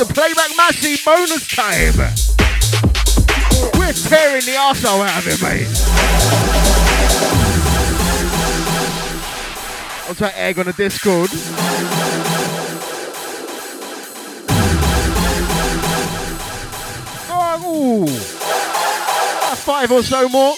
the 0.00 0.14
playback 0.14 0.48
massy 0.56 0.96
bonus 1.04 1.46
time. 1.46 1.94
We're 3.78 3.92
tearing 3.92 4.46
the 4.46 4.56
arsehole 4.56 5.06
out 5.06 5.18
of 5.18 5.28
it, 5.28 5.42
mate. 5.42 5.66
What's 10.06 10.20
that 10.20 10.32
egg 10.36 10.58
on 10.58 10.66
the 10.66 10.72
Discord? 10.72 11.28
Oh, 17.28 18.06
ooh. 18.06 18.06
Five 19.56 19.92
or 19.92 20.02
so 20.02 20.28
more. 20.30 20.54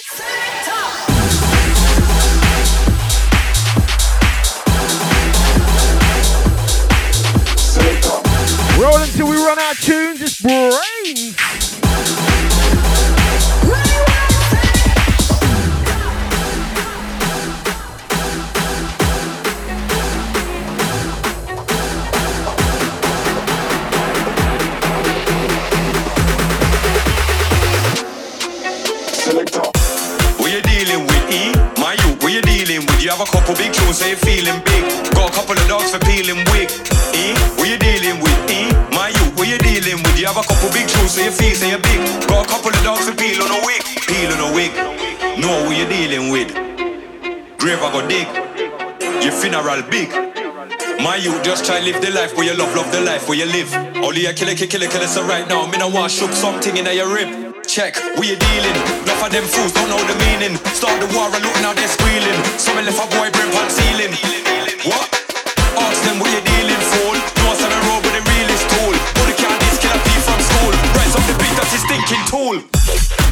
Roll 8.83 8.97
until 8.97 9.29
we 9.29 9.37
run 9.37 9.57
out 9.57 9.75
of 9.75 9.79
tunes. 9.79 10.21
It's 10.21 10.41
BrainZ. 10.41 11.39
You 30.53 30.61
dealing 30.61 31.07
with, 31.07 31.31
E? 31.31 31.51
My 31.81 31.93
youth, 31.93 32.21
who 32.21 32.27
you 32.27 32.41
dealing 32.41 32.85
with? 32.85 33.01
You 33.01 33.09
have 33.09 33.21
a 33.21 33.25
couple 33.25 33.55
big 33.55 33.73
tunes, 33.73 33.97
so 33.97 34.15
feeling 34.17 34.61
big. 34.65 34.83
Got 35.15 35.31
a 35.31 35.33
couple 35.33 35.57
of 35.57 35.67
dogs 35.67 35.89
for 35.89 35.99
peeling 35.99 36.43
wig. 36.51 36.69
E? 37.15 37.33
Who 37.57 37.63
you 37.65 37.77
dealing 37.79 38.21
with, 38.21 38.51
E? 38.51 38.72
Who 39.43 39.49
you 39.49 39.59
dealing 39.59 39.99
with? 39.99 40.15
You 40.15 40.31
have 40.31 40.39
a 40.39 40.47
couple 40.47 40.71
big 40.71 40.87
tunes, 40.87 41.19
so 41.19 41.19
you 41.19 41.27
feel, 41.27 41.51
so 41.51 41.67
you're 41.67 41.83
big. 41.83 41.99
Got 42.31 42.47
a 42.47 42.47
couple 42.47 42.71
of 42.71 42.79
dogs 42.79 43.03
for 43.03 43.11
peel 43.11 43.43
on 43.43 43.51
a 43.51 43.59
wig. 43.67 43.83
Peel 44.07 44.31
on 44.31 44.39
a 44.39 44.49
wig. 44.55 44.71
Know 45.35 45.67
who 45.67 45.75
you 45.75 45.83
dealing 45.83 46.31
with. 46.31 46.47
Grave 47.59 47.83
I 47.83 47.91
go 47.91 47.99
dig. 48.07 48.23
Your 49.19 49.35
funeral 49.35 49.83
big. 49.91 50.07
My 51.03 51.19
youth 51.19 51.43
just 51.43 51.67
try 51.67 51.83
live 51.83 51.99
the 51.99 52.15
life 52.15 52.31
where 52.39 52.47
you 52.47 52.55
love, 52.55 52.71
love 52.71 52.87
the 52.95 53.01
life 53.01 53.27
where 53.27 53.35
you 53.35 53.43
live. 53.51 53.67
Only 53.99 54.27
a 54.27 54.33
killer, 54.33 54.55
killer, 54.55 54.87
killer, 54.87 55.11
so 55.11 55.27
right 55.27 55.43
now, 55.43 55.67
me 55.67 55.77
no 55.77 55.89
want 55.89 56.13
shook 56.15 56.31
something 56.31 56.77
in 56.77 56.87
your 56.95 57.11
rib. 57.11 57.67
Check, 57.67 57.99
we 58.15 58.31
you 58.31 58.39
dealing? 58.39 58.79
Enough 59.03 59.27
of 59.27 59.31
them 59.35 59.43
fools 59.43 59.75
don't 59.75 59.91
know 59.91 59.99
the 60.07 60.15
meaning. 60.23 60.55
Start 60.71 60.95
the 61.03 61.11
war 61.11 61.27
and 61.27 61.43
look 61.43 61.59
now 61.59 61.75
they're 61.75 61.91
squealing. 61.91 62.39
Some 62.55 62.79
left 62.79 62.95
a 62.95 63.05
boy 63.11 63.27
brain 63.35 63.51
pan 63.51 63.67
ceiling. 63.67 64.15
What? 64.87 65.11
Ask 65.83 65.99
them 66.07 66.23
what 66.23 66.31
you 66.31 66.39
dealing 66.47 66.79
for. 66.79 67.12
Stinking 71.93 72.25
tool. 72.25 73.22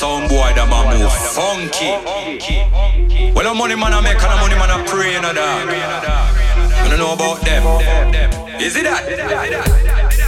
Some 0.00 0.28
boy 0.28 0.48
that 0.56 0.64
man 0.64 0.96
move 0.96 1.12
funky. 1.36 1.92
Well, 3.36 3.44
the 3.44 3.52
money 3.52 3.76
man 3.76 3.92
I 3.92 4.00
make 4.00 4.16
and 4.16 4.32
the 4.32 4.40
money 4.40 4.56
man 4.56 4.72
I 4.72 4.80
pray 4.88 5.12
in 5.12 5.20
a 5.28 5.34
dog. 5.36 5.68
I 5.68 6.88
don't 6.88 6.96
know 6.96 7.12
about 7.12 7.44
them. 7.44 7.60
Is 8.56 8.76
it 8.76 8.84
that? 8.84 9.04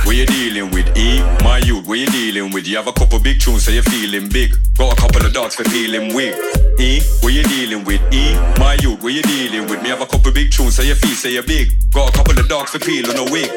Where 0.05 0.15
you 0.15 0.27
dealing 0.27 0.71
with 0.73 0.95
E? 0.95 1.25
My 1.43 1.57
youth, 1.65 1.87
where 1.87 1.97
you 1.97 2.05
dealing 2.13 2.53
with? 2.53 2.69
You 2.69 2.77
have 2.77 2.87
a 2.87 2.93
couple 2.93 3.19
big 3.19 3.41
tunes, 3.41 3.65
so 3.65 3.71
you're 3.71 3.83
feeling 3.85 4.29
big. 4.29 4.53
Got 4.77 4.93
a 4.93 5.01
couple 5.01 5.25
of 5.25 5.33
dogs 5.33 5.55
for 5.55 5.65
feeling 5.65 6.13
weak. 6.13 6.37
E, 6.79 7.01
where 7.25 7.33
you 7.33 7.43
dealing 7.45 7.85
with? 7.85 8.03
E, 8.13 8.37
my 8.61 8.77
youth, 8.83 9.01
where 9.01 9.17
you 9.17 9.23
dealing 9.23 9.73
with? 9.73 9.81
Me 9.81 9.89
have 9.89 10.03
a 10.03 10.07
couple 10.07 10.33
big 10.33 10.53
tunes, 10.53 10.77
so 10.77 10.83
your 10.83 10.97
feet 10.97 11.17
say 11.17 11.33
so 11.33 11.41
you're 11.41 11.49
big. 11.49 11.73
Got 11.93 12.11
a 12.11 12.13
couple 12.13 12.39
of 12.39 12.47
dogs 12.47 12.73
for 12.73 12.79
peeling 12.79 13.17
a 13.17 13.25
wig. 13.33 13.49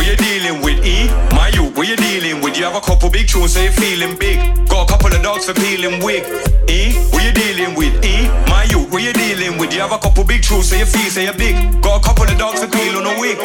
What 0.00 0.08
you 0.08 0.16
dealing 0.16 0.62
with, 0.62 0.82
E? 0.82 1.08
My 1.36 1.48
youth, 1.48 1.76
what 1.76 1.86
you 1.86 1.94
dealing 1.94 2.40
with? 2.40 2.56
You 2.56 2.64
have 2.64 2.74
a 2.74 2.80
couple 2.80 3.10
big 3.10 3.28
tunes, 3.28 3.52
so 3.52 3.60
you're 3.60 3.70
feeling 3.70 4.16
big. 4.16 4.38
Got 4.66 4.88
a 4.88 4.92
couple 4.92 5.14
of 5.14 5.22
dogs 5.22 5.44
for 5.44 5.52
peeling 5.52 6.02
wig. 6.02 6.24
E? 6.70 6.94
What 7.12 7.22
you 7.22 7.32
dealing 7.32 7.74
with, 7.74 8.02
E? 8.02 8.26
My 8.48 8.64
youth, 8.64 8.90
what 8.90 9.02
you 9.02 9.12
dealing 9.12 9.58
with? 9.58 9.74
You 9.74 9.80
have 9.80 9.92
a 9.92 9.98
couple 9.98 10.24
big 10.24 10.42
tunes, 10.42 10.70
so 10.70 10.76
you 10.76 10.86
feel 10.86 11.10
so 11.10 11.20
you 11.20 11.32
big. 11.34 11.82
Got 11.82 12.00
a 12.00 12.02
couple 12.02 12.24
of 12.24 12.38
dogs 12.38 12.64
for 12.64 12.70
peeling 12.70 13.04
a 13.04 13.20
wig. 13.20 13.36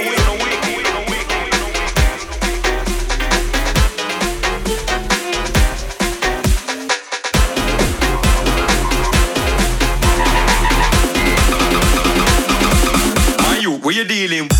What 13.83 13.93
you 13.93 14.03
dealing 14.03 14.43
with? 14.45 14.54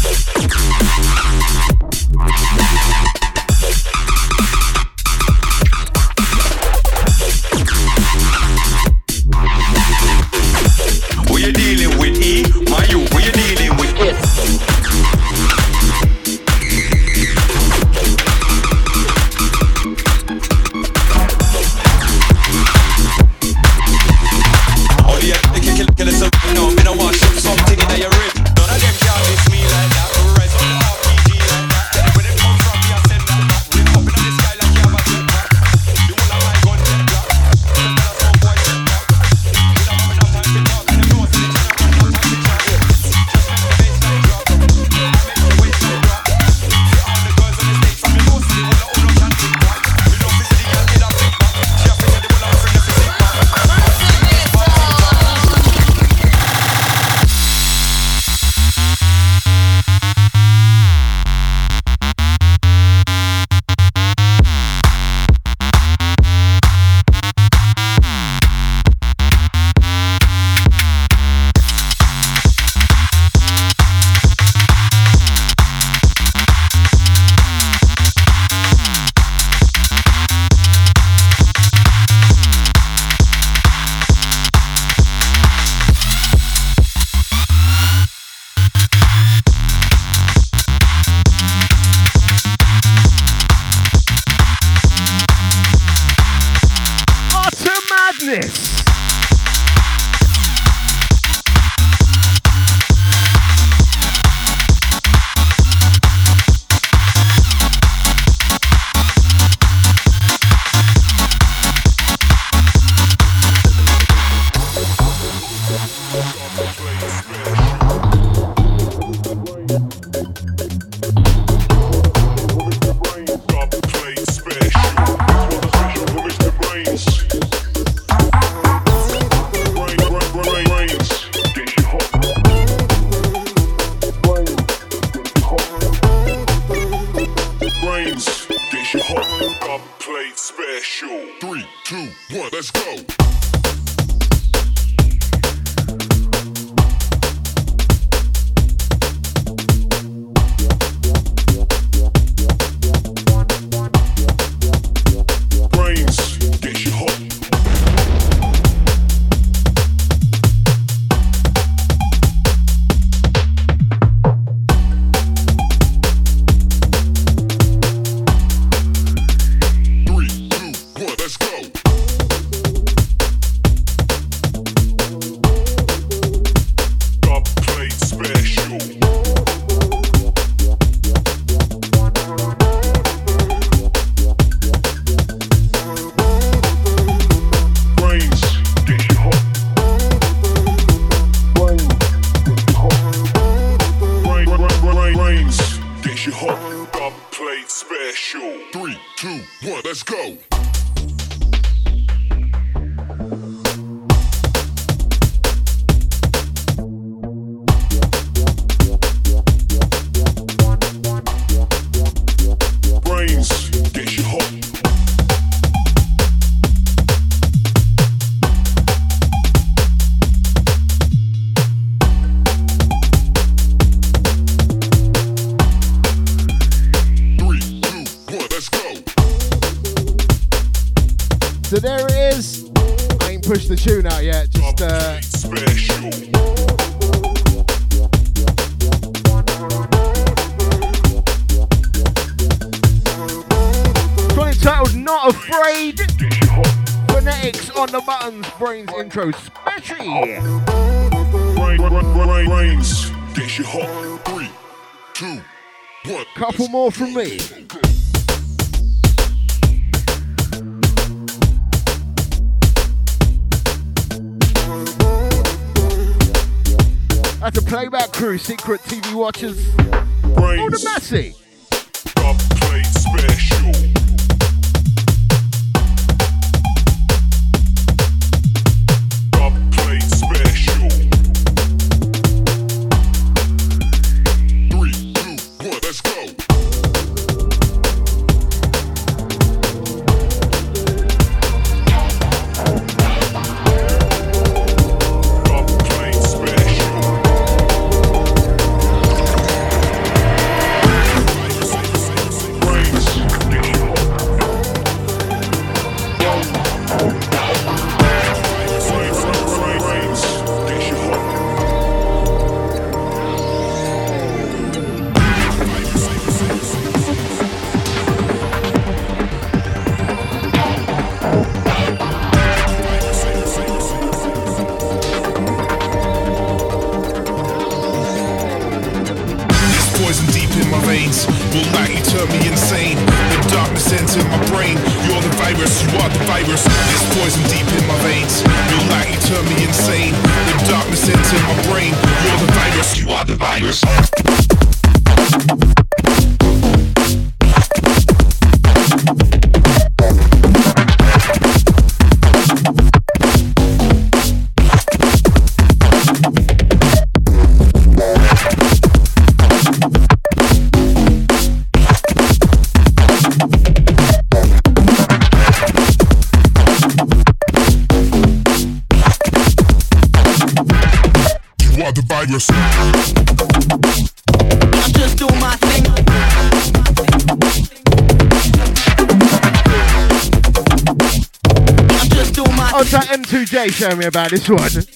M2J 383.86 383.98
me 383.99 384.06
about 384.06 384.32
this 384.32 384.49
one. 384.49 384.94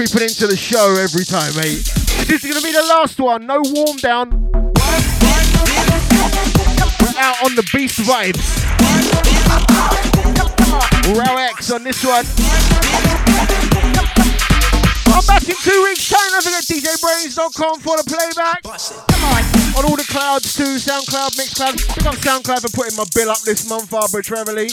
creeping 0.00 0.22
into 0.22 0.46
the 0.46 0.56
show 0.56 0.96
every 0.96 1.26
time, 1.28 1.52
mate. 1.60 1.84
This 2.24 2.40
is 2.40 2.48
going 2.48 2.56
to 2.56 2.64
be 2.64 2.72
the 2.72 2.88
last 2.88 3.20
one. 3.20 3.44
No 3.44 3.60
warm 3.60 3.98
down. 3.98 4.32
We're 7.04 7.20
out 7.20 7.36
on 7.44 7.52
the 7.52 7.68
beast 7.68 8.00
vibes. 8.00 8.40
Row 11.12 11.36
X 11.36 11.70
on 11.70 11.84
this 11.84 12.00
one. 12.00 12.24
I'm 15.12 15.20
back 15.28 15.44
in 15.44 15.56
two 15.60 15.82
weeks' 15.84 16.08
time. 16.08 16.32
Don't 16.32 16.48
forget 16.48 16.64
DJBrainZ.com 16.64 17.80
for 17.80 18.00
the 18.00 18.04
playback. 18.08 18.64
On 19.76 19.84
all 19.84 19.96
the 19.96 20.08
clouds 20.08 20.54
too, 20.54 20.80
SoundCloud, 20.80 21.36
MixCloud. 21.36 21.76
Pick 21.94 22.06
up 22.06 22.14
SoundCloud 22.14 22.62
for 22.62 22.72
putting 22.74 22.96
my 22.96 23.04
bill 23.14 23.28
up 23.28 23.42
this 23.42 23.68
month 23.68 23.92
arbitrarily. 23.92 24.70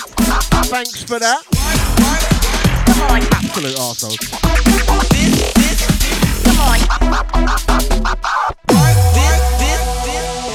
Thanks 0.72 1.04
for 1.04 1.20
that 1.20 1.44
absolute 3.58 3.78
arseholes. 3.78 4.18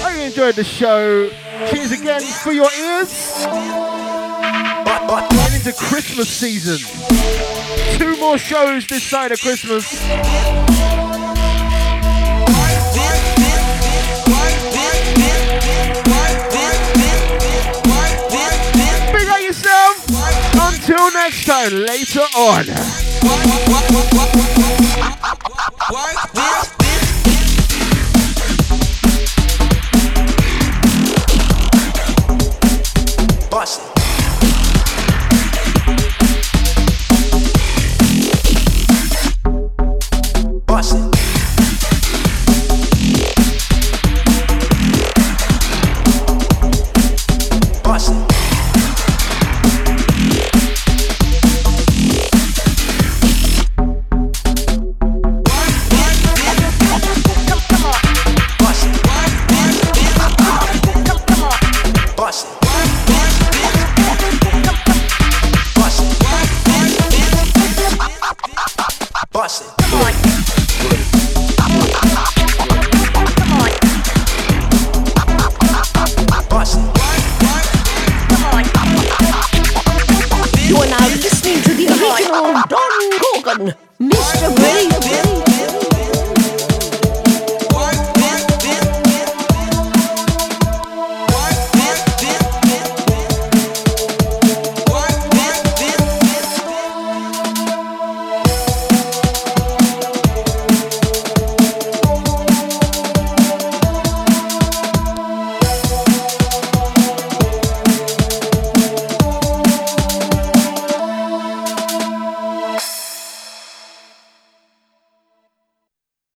Hope 0.02 0.16
you 0.16 0.22
enjoyed 0.22 0.54
the 0.54 0.64
show. 0.64 1.28
Cheers 1.68 1.92
again 1.92 2.20
for 2.20 2.52
your 2.52 2.70
ears. 2.72 3.44
Going 5.08 5.54
into 5.54 5.72
Christmas 5.76 6.28
season. 6.28 6.78
Two 7.98 8.16
more 8.18 8.38
shows 8.38 8.86
this 8.86 9.02
side 9.02 9.32
of 9.32 9.40
Christmas. 9.40 10.81
next 21.24 21.44
time 21.44 21.72
later 21.72 22.26
on. 22.36 24.31